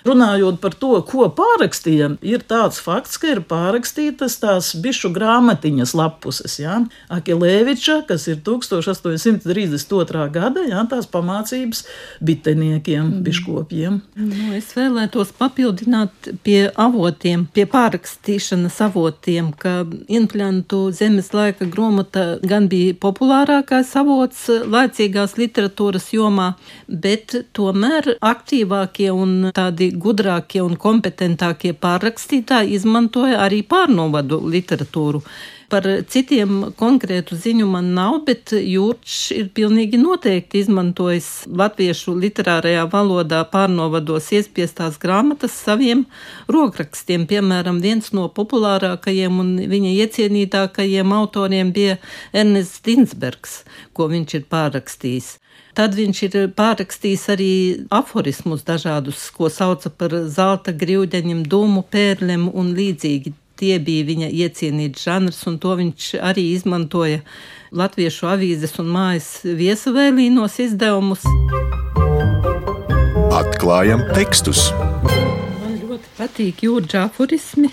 Runājot 0.06 0.60
par 0.62 0.74
to, 0.78 0.92
ko 1.08 1.26
pārrakstījām, 1.34 2.16
ir 2.22 2.44
tāds 2.46 2.78
fakts, 2.82 3.18
ka 3.20 3.32
ir 3.34 3.40
pārrakstītas 3.48 4.38
tās 4.42 4.70
bišu 4.82 5.10
grāmatiņas 5.14 5.94
lapuses. 5.98 6.58
Ja? 6.62 6.78
Akilēviča, 7.12 8.02
kas 8.08 8.28
ir 8.30 8.38
1832. 8.46 10.26
gada, 10.34 10.62
ja? 10.68 10.84
tās 10.90 11.08
pamācības 11.10 11.84
biteniekiem, 12.24 13.02
mm. 13.08 13.24
biškopiem. 13.26 14.00
Nu, 14.20 14.52
es 14.56 14.70
vēlētos 14.76 15.32
papildināt 15.38 16.30
pie 16.46 16.68
avotiem, 16.70 17.46
pie 17.56 17.66
pārrakstīšanas 17.70 18.78
avotiem, 18.86 19.50
ka 19.58 19.84
inflantu 20.12 20.86
zemes 20.94 21.32
laika 21.34 21.66
gromata 21.70 22.26
gan 22.46 22.70
bija 22.70 22.94
populārākais 23.02 23.90
avots 23.98 24.46
laicīgās 24.66 25.36
literatūras 25.40 26.12
jomā, 26.14 26.52
bet 26.86 27.34
tomēr 27.56 28.14
aktīvākie 28.20 29.10
un 29.14 29.50
tādi 29.56 29.90
gudrākie 30.02 30.62
un 30.64 30.76
kompetentākie 30.80 31.72
pārrakstītāji 31.82 32.76
izmantoja 32.78 33.42
arī 33.46 33.62
pārnovadu 33.66 34.40
literatūru. 34.52 35.22
Par 35.66 35.82
citiem 36.06 36.68
konkrētu 36.78 37.34
ziņu 37.42 37.64
man 37.66 37.88
nav, 37.96 38.20
bet 38.28 38.52
Jurčs 38.54 39.32
ir 39.34 39.48
pilnīgi 39.54 39.98
noteikti 39.98 40.60
izmantojis 40.62 41.30
latviešu 41.50 42.14
literārajā 42.22 42.84
valodā 42.92 43.40
pārnovados 43.50 44.30
iespiestās 44.38 45.00
grāmatas 45.02 45.56
saviem 45.66 46.04
rokrakstiem. 46.46 47.24
Piemēram, 47.26 47.80
viens 47.82 48.12
no 48.14 48.28
populārākajiem 48.36 49.40
un 49.42 49.50
viņa 49.72 49.96
iecienītākajiem 50.04 51.16
autoriem 51.18 51.74
bija 51.74 51.98
Ernests 52.30 52.84
Dinsbergs, 52.86 53.64
ko 53.92 54.06
viņš 54.14 54.38
ir 54.38 54.46
pārrakstījis. 54.52 55.32
Tad 55.76 55.92
viņš 55.92 56.20
ir 56.24 56.36
pārrakstījis 56.56 57.22
arī 57.34 57.50
aforismus 57.92 58.62
dažādus, 58.64 59.26
ko 59.36 59.50
sauca 59.52 59.90
par 59.92 60.14
zelta 60.32 60.72
grīvdeņiem, 60.72 61.42
dūmu 61.52 61.82
pērliem 61.92 62.46
un 62.48 62.70
līdzīgi. 62.78 63.34
Tie 63.60 63.76
bija 63.80 64.06
viņa 64.08 64.30
iecienīts 64.32 65.04
žanrs, 65.04 65.42
un 65.48 65.58
to 65.60 65.74
viņš 65.76 66.06
arī 66.24 66.46
izmantoja 66.54 67.20
latviešu 67.76 68.28
avīzes 68.32 68.72
un 68.80 68.88
mājas 68.92 69.28
viesavēlīnos 69.44 70.56
izdevumus. 70.64 71.24
Atklājam 73.36 74.06
tekstus! 74.16 74.70
Man 75.60 75.76
ļoti 75.82 76.12
patīk 76.16 76.64
jūrģa 76.64 77.04
aforismi. 77.10 77.68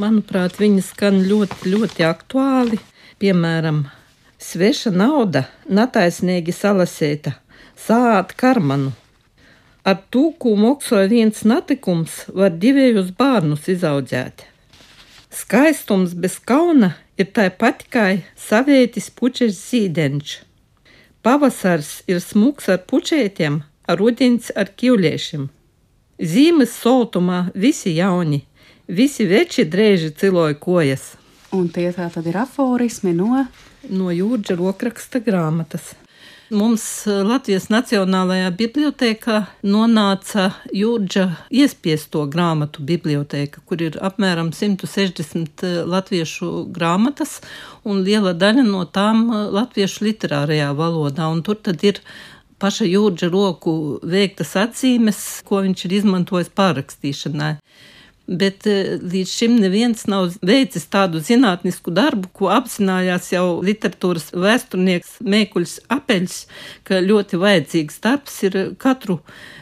Manuprāt, 0.00 0.60
viņi 0.60 0.84
skan 0.84 1.22
ļoti, 1.24 1.72
ļoti 1.72 2.04
aktuāli. 2.08 2.80
Piemēram, 3.20 3.86
Sveša 4.40 4.88
nauda 4.96 5.42
nataisnīgi 5.68 6.54
salasēta, 6.56 7.34
sāat 7.76 8.32
karmanu. 8.40 8.94
Ar 9.84 9.98
tūku 10.12 10.54
moksoja 10.56 11.10
viens 11.12 11.42
natikums 11.44 12.22
var 12.32 12.56
divējus 12.62 13.12
bērnus 13.20 13.68
izaudzēt. 13.68 14.46
Skaistums 15.28 16.16
bez 16.16 16.38
kauna 16.40 16.94
ir 17.20 17.28
tai 17.36 17.50
patikai 17.52 18.24
savietis 18.48 19.12
puķes 19.12 19.60
zīdenč. 19.60 20.38
Pavasars 21.20 21.98
ir 22.08 22.24
smuks 22.24 22.72
ar 22.72 22.80
puķētiem, 22.88 23.60
ar 23.92 24.00
ūdens 24.00 24.48
ar 24.56 24.72
kīvliešiem. 24.72 25.50
Zīmes 26.16 26.72
soltumā 26.80 27.50
visi 27.52 27.92
jauni, 28.00 28.46
visi 28.88 29.28
veči 29.28 29.68
drēži 29.68 30.14
ciloja 30.16 30.56
kojas. 30.56 31.10
Un 31.52 31.68
tie 31.68 31.90
tā 31.92 32.08
tad 32.14 32.24
ir 32.30 32.40
aforismi 32.40 33.12
no 33.12 33.44
no 33.88 34.12
Jūrģa 34.12 34.56
rokraksta 34.58 35.20
grāmatas. 35.24 35.94
Mums 36.50 36.82
eh, 37.06 37.20
Latvijas 37.22 37.68
Nacionālajā 37.70 38.48
bibliotekā 38.58 39.36
nonāca 39.62 40.48
Jūrģa 40.74 41.26
iespiesto 41.54 42.24
grāmatu 42.32 42.82
biblioteka, 42.82 43.62
kur 43.66 43.84
ir 43.86 44.00
apmēram 44.02 44.50
160 44.50 45.62
eh, 45.62 45.76
latviešu 45.86 46.66
grāmatas, 46.74 47.38
un 47.86 48.02
liela 48.02 48.34
daļa 48.34 48.66
no 48.66 48.82
tām 48.90 49.28
eh, 49.30 49.46
latviešu 49.60 50.08
literārajā 50.08 50.72
valodā. 50.74 51.30
Un 51.30 51.44
tur 51.46 51.60
tad 51.62 51.86
ir 51.86 52.02
paša 52.58 52.88
Jūrģa 52.90 53.30
roku 53.30 53.76
veiktas 54.02 54.56
atzīmes, 54.58 55.22
ko 55.46 55.62
viņš 55.62 55.86
ir 55.86 55.96
izmantojis 56.00 56.50
pārrakstīšanai 56.58 57.54
bet 58.30 58.66
eh, 58.70 58.96
līdz 59.02 59.30
šim 59.30 59.56
neviens 59.60 60.06
nav 60.10 60.36
veicis 60.46 60.86
tādu 60.90 61.20
zinātnisku 61.24 61.92
darbu, 61.94 62.30
ko 62.32 62.50
apzinājās 62.54 63.32
jau 63.34 63.60
literatūras 63.66 64.30
vēsturnieks 64.32 65.18
Mēkuļs 65.26 65.76
Apeļs, 65.90 66.36
ka 66.86 67.02
ļoti 67.04 67.40
vajadzīgs 67.42 68.00
darbs 68.04 68.36
ir 68.46 68.58
katru 68.80 69.20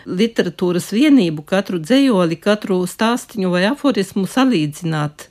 literatūras 0.09 0.92
vienību, 0.92 1.44
katru 1.48 1.81
dzējoli, 1.83 2.38
katru 2.40 2.83
stāstiņu 2.88 3.52
vai 3.52 3.64
aforismu 3.72 4.28
salīdzināt 4.28 5.28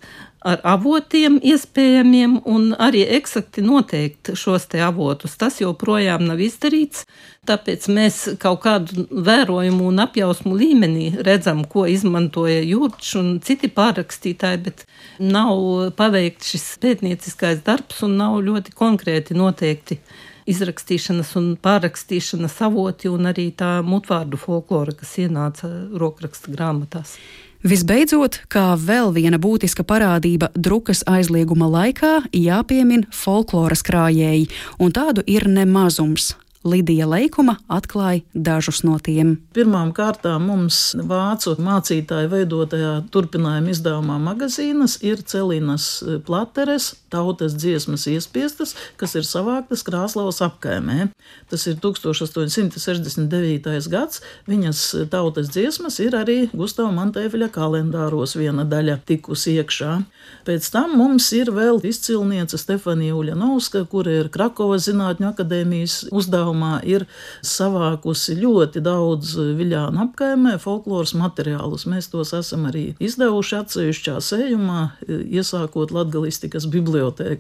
ar 0.48 0.62
avotiem 0.68 1.38
iespējamiem 1.44 2.38
un 2.48 2.70
arī 2.80 3.04
eksakti 3.18 3.64
noteikt 3.66 4.32
šos 4.40 4.68
te 4.72 4.82
avotus. 4.84 5.36
Tas 5.40 5.60
joprojām 5.62 6.24
nav 6.28 6.42
izdarīts, 6.44 7.04
tāpēc 7.48 7.88
mēs 7.94 8.20
kaut 8.42 8.62
kādu 8.66 9.08
vērojumu 9.12 9.90
un 9.92 10.04
apjausmu 10.04 10.56
līmenī 10.58 11.10
redzam, 11.28 11.64
ko 11.68 11.86
izmantoja 11.90 12.62
Jurčs 12.64 13.16
un 13.20 13.34
citi 13.44 13.70
pārrakstītāji, 13.74 14.64
bet 14.70 14.86
nav 15.20 15.92
paveikts 16.00 16.56
šis 16.56 16.70
pētnieciskais 16.84 17.64
darbs 17.68 18.04
un 18.08 18.18
nav 18.22 18.40
ļoti 18.48 18.76
konkrēti 18.78 19.38
noteikti 19.38 20.02
izrakstīšanas 20.48 21.34
un 21.40 21.50
pārrakstīšanas 21.60 22.56
avoti 22.68 23.12
un 23.12 23.28
arī 23.32 23.50
tā 23.58 23.78
mutvārdu 23.84 24.40
folklora, 24.40 24.96
kas 24.96 25.18
ienāca 25.20 25.70
rokraksta 26.00 26.54
grāmatās. 26.54 27.18
Visbeidzot, 27.68 28.38
kā 28.48 28.78
vēl 28.80 29.10
viena 29.12 29.36
būtiska 29.44 29.84
parādība 29.84 30.48
drukas 30.56 31.02
aizlieguma 31.10 31.68
laikā, 31.68 32.14
jāpiemin 32.32 33.04
folkloras 33.12 33.84
krājēji, 33.84 34.46
un 34.80 34.94
tādu 34.96 35.26
ir 35.28 35.50
nemazums. 35.52 36.36
Lidija 36.68 37.08
Leikuma 37.08 37.58
atklāja 37.72 38.24
dažus 38.34 38.82
no 38.88 38.96
tiem. 39.04 39.36
Pirmām 39.56 39.92
kārtām 39.96 40.48
mums 40.48 40.80
vācu 41.10 41.58
mācītāju 41.64 42.32
veidotajā 42.32 42.94
turpinājuma 43.12 43.74
izdevumā 43.76 44.18
magazīnas 44.30 44.98
ir 45.04 45.24
Celinas 45.28 45.90
plateres, 46.28 46.94
tautas 47.14 47.56
dziesmas 47.58 48.08
iespiestas, 48.12 48.76
kas 49.00 49.16
ir 49.18 49.26
savāktas 49.28 49.84
Krāslavas 49.88 50.42
apkaimē. 50.46 51.10
Tas 51.52 51.62
ir 51.70 51.76
1869. 51.84 53.90
gads. 53.92 54.22
Viņas 54.48 54.80
tautas 55.12 55.48
dziesmas 55.54 56.00
ir 56.04 56.16
arī 56.18 56.38
Gustavs 56.52 56.96
Mantēviļa 56.98 57.50
kalendāros 57.56 58.36
viena 58.40 58.64
daļa 58.68 59.00
tikusi 59.08 59.58
iekšā. 59.62 59.94
Pēc 60.48 60.64
tam 60.74 60.90
mums 61.00 61.26
ir 61.36 61.52
vēl 61.56 61.78
izcilniece 61.88 62.58
Stefanija 62.60 63.16
Uļanovska, 63.16 63.86
kur 63.92 64.08
ir 64.12 64.32
Krakovas 64.34 64.88
Zinātņu 64.88 65.26
akadēmijas 65.32 65.96
uzdevumā 66.12 66.82
ir 66.88 67.08
savākusi 67.46 68.36
ļoti 68.42 68.80
daudz 68.84 69.36
viļānu 69.60 69.98
apkaimē 70.08 70.58
folkloras 70.64 71.14
materiālus. 71.18 71.88
Mēs 71.88 72.12
tos 72.12 72.34
esam 72.36 72.68
arī 72.70 72.86
izdevuši 73.04 73.60
atsevišķā 73.62 74.16
sējumā, 74.24 74.82
iesākot 75.08 75.94
latgalistikas 75.96 76.68
bibliotēku 76.72 76.97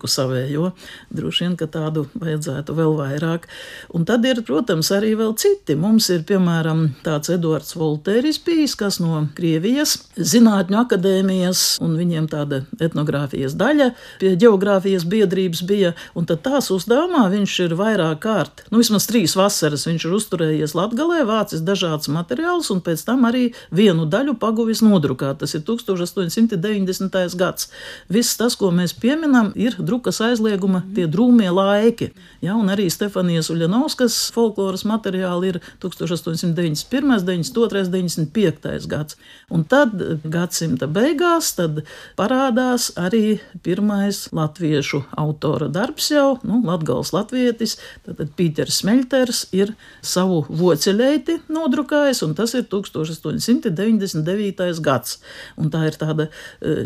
savējo. 0.08 0.72
Droši 1.14 1.46
vien, 1.46 1.56
ka 1.60 1.68
tādu 1.72 2.08
vajadzētu 2.18 2.76
vēl 2.78 2.96
vairāk. 2.98 3.48
Un 3.96 4.06
tad 4.08 4.26
ir, 4.26 4.42
protams, 4.48 4.92
arī 4.96 5.16
vēl 5.20 5.36
citi. 5.40 5.76
Mums 5.80 6.10
ir, 6.14 6.24
piemēram, 6.28 6.96
tāds 7.06 7.32
Eduards 7.34 7.76
Volteris 7.78 8.40
bijis, 8.44 8.76
kas 8.80 9.00
no 9.04 9.28
Krievijas 9.38 9.98
Zinātņu 10.18 10.80
akadēmijas, 10.82 11.64
un 11.84 11.98
viņiem 12.00 12.28
tāda 12.32 12.64
etnogrāfijas 12.80 13.56
daļa 13.58 13.92
pie 14.22 14.34
geogrāfijas 14.40 15.06
biedrības 15.10 15.64
bija, 15.68 15.94
un 16.18 16.28
tad 16.30 16.44
tās 16.46 16.72
uzdevumā 16.74 17.28
viņš 17.34 17.58
ir 17.66 17.76
vairāk 17.78 18.22
kārt, 18.24 18.64
nu 18.72 18.82
vismaz 18.82 19.08
trīs 19.10 19.36
vasaras 19.38 19.86
viņš 19.88 20.08
ir 20.08 20.16
uzturējies 20.18 20.76
Latgalē, 20.78 21.24
vācis 21.28 21.64
dažādas 21.66 22.10
materiālus, 22.12 22.72
un 22.74 22.82
pēc 22.86 23.04
tam 23.08 23.28
arī 23.30 23.52
vienu 23.72 24.08
daļu 24.10 24.38
paguvis 24.42 24.84
nodrukāt. 24.86 25.40
Tas 25.42 25.54
ir 25.58 25.64
1890. 25.68 27.38
gads. 27.38 27.70
Viss 28.12 28.38
tas, 28.40 28.56
ko 28.58 28.72
mēs 28.74 28.96
pieminam, 28.98 29.47
ir 29.56 29.78
drukas 29.80 30.20
aizlieguma 30.24 30.84
tie 30.96 31.08
drūmie 31.12 31.50
laiki. 31.54 32.12
Ja, 32.44 32.58
un 32.58 32.72
arī 32.74 32.90
Stefanijas 32.92 33.52
Uļanovskas 33.54 34.18
folkloras 34.36 34.84
materiāli 34.88 35.54
ir 35.54 35.62
1891, 35.84 37.24
92, 37.28 37.88
95. 37.94 38.90
gads. 38.92 39.20
Un 39.54 39.64
tad 39.64 39.96
gadsimta 40.28 40.90
beigās 40.92 41.54
tad 41.58 41.84
parādās 42.20 42.90
arī 43.00 43.40
pirmais 43.64 44.26
latviešu 44.36 45.06
autora 45.18 45.70
darbs 45.72 46.12
jau, 46.12 46.38
nu, 46.48 46.60
Latgals 46.68 47.14
latvietis, 47.16 47.78
tad 48.06 48.20
Pīters 48.38 48.82
Smeļters 48.82 49.48
ir 49.56 49.74
savu 50.06 50.46
voceļeiti 50.50 51.40
nodrukājis, 51.52 52.24
un 52.26 52.36
tas 52.38 52.54
ir 52.58 52.64
1899. 52.72 54.82
gads. 54.84 55.20
Un 55.58 55.70
tā 55.74 55.86
ir 55.90 55.96
tāda 56.00 56.24
e, 56.28 56.30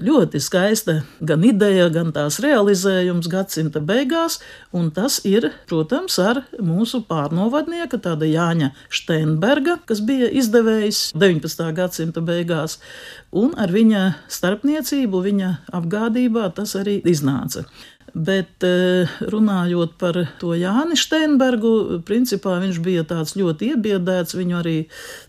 ļoti 0.05 0.39
skaista 0.43 0.93
gan 1.19 1.43
ideja, 1.47 1.89
gan 1.93 2.11
tās 2.15 2.39
realizējums 2.51 3.29
gadsimta 3.31 3.81
beigās, 3.83 4.39
un 4.75 4.89
tas 4.95 5.19
ir, 5.27 5.49
protams, 5.69 6.17
ar 6.21 6.43
mūsu 6.59 7.03
pārnovadnieka, 7.07 7.99
tāda 8.03 8.27
Jāņa 8.29 8.71
Steinberga, 8.91 9.79
kas 9.87 10.03
bija 10.07 10.29
izdevējs 10.41 11.11
19. 11.15 11.71
gadsimta 11.77 12.23
beigās, 12.25 12.79
un 13.31 13.55
ar 13.61 13.71
viņa 13.71 14.03
starpniecību, 14.31 15.23
viņa 15.29 15.55
apgādībā 15.79 16.49
tas 16.57 16.75
arī 16.79 16.99
iznāca. 17.07 17.65
Bet 18.11 18.63
eh, 18.67 19.07
runājot 19.31 19.93
par 19.99 20.17
to 20.41 20.51
Jāni 20.59 20.97
Steinbergu, 20.99 22.01
principā 22.03 22.57
viņš 22.59 22.79
bija 22.83 23.05
tāds 23.07 23.37
ļoti 23.39 23.71
iebiedēts. 23.71 24.35
Viņu 24.35 24.57
arī 24.59 24.75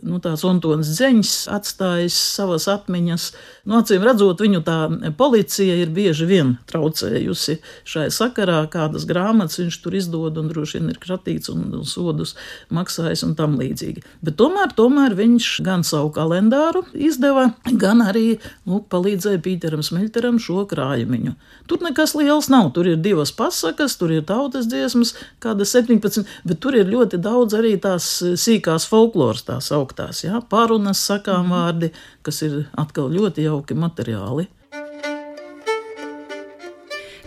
nu, 0.02 0.18
tāds 0.22 0.42
Antons 0.48 0.90
Dzeņš 0.90 1.34
atstājis 1.54 2.16
savas 2.34 2.66
atmiņas. 2.72 3.28
Nu, 3.70 3.78
acīm 3.78 4.02
redzot, 4.02 4.42
viņu 4.42 4.64
tā 4.66 4.78
policija 5.18 5.76
ir 5.78 5.92
bieži 5.94 6.26
vien 6.26 6.56
traucējusi 6.72 7.60
šai 7.86 8.08
sakarā, 8.10 8.64
kādas 8.72 9.06
grāmatas 9.06 9.60
viņš 9.62 9.78
tur 9.84 9.94
izdod 10.00 10.42
un 10.42 10.50
droši 10.50 10.80
vien 10.80 10.90
ir 10.90 10.98
kratīts 11.02 11.52
un, 11.54 11.68
un 11.78 11.86
sodus 11.86 12.34
maksājis 12.74 13.22
un 13.28 13.36
tam 13.38 13.54
līdzīgi. 13.60 14.02
Bet 14.26 14.40
tomēr, 14.42 14.74
tomēr 14.74 15.14
viņš 15.18 15.52
gan 15.62 15.86
savu 15.86 16.10
kalendāru 16.18 16.82
izdeva, 16.98 17.52
gan 17.84 18.02
arī 18.08 18.40
nu, 18.66 18.82
palīdzēja 18.82 19.44
Pīteram 19.46 19.86
Smeļteram 19.86 20.42
šo 20.42 20.66
krājumiņu. 20.66 21.38
Tur 21.70 21.86
nekas 21.86 22.16
liels 22.18 22.50
nav 22.50 22.71
tur 22.74 22.88
ir 22.90 23.00
divas 23.02 23.32
pasakas, 23.36 23.96
tur 24.00 24.14
ir 24.14 24.24
tautas 24.28 24.68
dziesmas, 24.70 25.14
kāda 25.42 25.66
17, 25.68 26.24
bet 26.48 26.62
tur 26.62 26.76
ir 26.78 26.90
ļoti 26.90 27.20
daudz 27.22 27.58
arī 27.58 27.76
tās 27.82 28.08
eh, 28.24 28.34
sīkās 28.40 28.88
folkloras, 28.90 29.46
tās 29.48 29.72
augtās, 29.74 30.24
jā, 30.26 30.42
parunas, 30.50 31.04
sakām 31.06 31.46
mm. 31.46 31.54
vārdi, 31.54 31.92
kas 32.26 32.42
ir 32.46 32.64
atkal 32.78 33.12
ļoti 33.12 33.48
jauki 33.48 33.78
materiāli. 33.78 34.48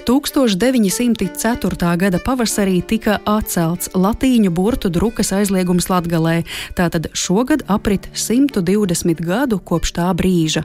1904. 0.05 1.97
gada 1.97 2.19
pavasarī 2.21 2.77
tika 2.85 3.17
atcelts 3.25 3.89
latīņu 3.97 4.51
burtu 4.53 4.91
drukas 4.93 5.33
aizliegums 5.33 5.89
Latgalē, 5.89 6.43
tātad 6.77 7.09
šogad 7.17 7.65
aprit 7.65 8.05
120 8.13 9.25
gadu 9.25 9.57
kopš 9.57 9.95
tā 9.97 10.11
brīža. 10.13 10.61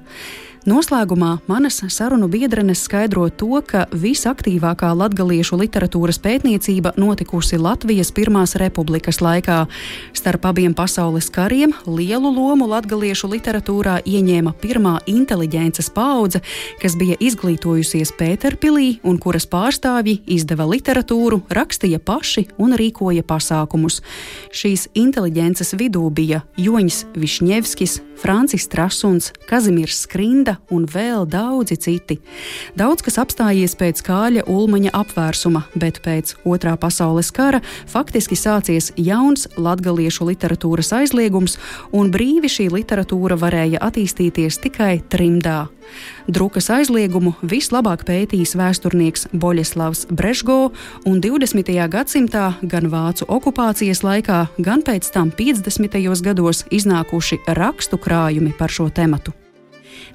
Noslēgumā 0.68 1.38
manas 1.49 1.79
sarunu 1.88 2.27
biedrenes 2.29 2.83
skaidro 2.85 3.23
to, 3.33 3.62
ka 3.64 3.87
visaktīvākā 3.96 4.90
latgaliešu 4.92 5.57
literatūras 5.57 6.18
pētniecība 6.20 6.92
notikusi 7.01 7.57
Latvijas 7.57 8.11
Pirmās 8.12 8.53
republikas 8.61 9.23
laikā. 9.25 9.62
Starp 10.12 10.44
abiem 10.51 10.75
pasaules 10.77 11.31
kariem 11.33 11.73
lielu 11.88 12.29
lomu 12.35 12.68
latgaliešu 12.68 13.31
literatūrā 13.33 14.03
ieņēma 14.05 14.53
pirmā 14.61 14.99
inteliģences 15.09 15.88
paudze, 15.96 16.42
kas 16.83 16.99
bija 17.01 17.16
izglītojusies 17.16 18.12
Pēterpilī 18.20 18.99
un 19.01 19.16
kuras 19.16 19.49
pārstāvji 19.49 20.18
izdeva 20.29 20.68
literatūru, 20.68 21.40
rakstīja 21.49 22.03
paši 22.05 22.51
un 22.61 22.77
rīkoja 22.77 23.25
pasākumus. 23.25 24.03
Šīs 24.53 24.90
inteliģences 24.92 25.73
vidū 25.81 26.05
bija 26.12 26.44
Joņs 26.61 27.07
Višņevskis, 27.16 28.01
Francis 28.20 28.68
Trasuns, 28.68 29.33
Kazimirs 29.49 30.03
Skrinda, 30.05 30.50
Rinda 30.51 30.59
un 30.71 30.87
vēl 30.87 31.27
daudzi 31.29 31.77
citi. 31.77 32.19
Daudz 32.75 33.03
kas 33.03 33.19
apstājies 33.19 33.77
pēc 33.79 34.03
kāļa 34.03 34.47
ulmaņa 34.49 34.91
apvērsuma, 34.93 35.65
bet 35.75 36.01
pēc 36.03 36.37
otrā 36.45 36.77
pasaules 36.77 37.31
kara 37.31 37.61
faktiski 37.87 38.37
sācies 38.37 38.93
jauns 38.97 39.49
latgaliešu 39.57 40.27
literatūras 40.27 40.93
aizliegums, 40.93 41.59
un 41.93 42.11
brīvi 42.11 42.49
šī 42.49 42.71
literatūra 42.71 43.37
varēja 43.39 43.81
attīstīties 43.81 44.61
tikai 44.63 45.03
trimdā. 45.11 45.69
Drukas 46.31 46.71
aizliegumu 46.71 47.35
vislabāk 47.43 48.05
pētījis 48.07 48.55
vēsturnieks 48.55 49.27
Boļeslavs 49.35 50.07
Brežgo, 50.11 50.71
un 51.05 51.19
20. 51.19 51.75
gadsimtā 51.91 52.53
gan 52.63 52.87
vācu 52.93 53.27
okupācijas 53.27 54.05
laikā, 54.07 54.45
gan 54.63 54.87
pēc 54.87 55.11
tam 55.11 55.35
50. 55.35 55.99
gados 56.23 56.65
iznākuši 56.71 57.43
rakstu 57.59 57.99
krājumi 57.99 58.55
par 58.55 58.71
šo 58.71 58.91
tematu 58.95 59.35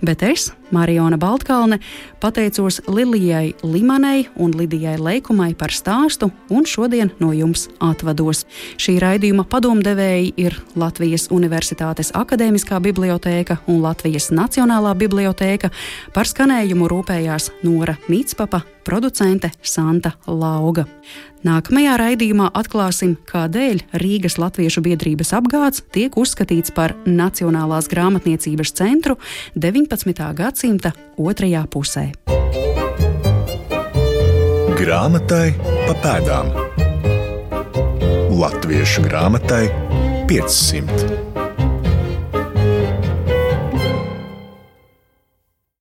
bet 0.05 0.23
es, 0.23 0.51
Marijona 0.71 1.17
Baltkalne, 1.17 1.79
pateicos 2.19 2.81
Lilijai 2.87 3.53
Limanai 3.63 4.27
un 4.35 4.53
Lidijai 4.57 4.97
Leikumai 4.97 5.53
par 5.55 5.71
stāstu 5.73 6.31
un 6.49 6.65
šodien 6.65 7.11
no 7.19 7.31
jums 7.33 7.67
atvados. 7.79 8.45
Šī 8.81 8.97
raidījuma 9.03 9.45
padomdevēji 9.49 10.33
ir 10.41 10.57
Latvijas 10.75 11.29
Universitātes 11.31 12.11
Akademiskā 12.17 12.81
bibliotēka 12.83 13.61
un 13.67 13.83
Latvijas 13.85 14.31
Nacionālā 14.33 14.95
bibliotēka. 14.97 15.71
Par 16.13 16.29
skanējumu 16.29 16.89
rūpējās 16.91 17.51
Nora 17.63 17.97
Mītspapa, 18.09 18.65
producente 18.85 19.51
Santa 19.61 20.13
Lauga. 20.29 20.85
Nākamajā 21.45 21.97
raidījumā 22.01 22.49
atklāsim, 22.57 23.17
kādēļ 23.29 23.83
Rīgas 24.01 24.39
Latviešu 24.41 24.81
biedrības 24.85 25.33
apgāds 25.37 25.83
tiek 25.93 26.15
uzskatīts 26.17 26.73
par 26.73 26.95
Nacionālās 27.05 27.89
grāmatniecības 27.91 28.73
centru 28.77 29.17
19. 29.57 30.25
gadsimta 30.37 30.93
otrajā 31.17 31.65
pusē. 31.69 32.07
Grāmatai 34.75 35.53
pa 35.85 35.95
pēdām 36.03 36.51
Latviešu 38.35 39.05
grāmatai 39.05 39.69
500. 40.27 41.44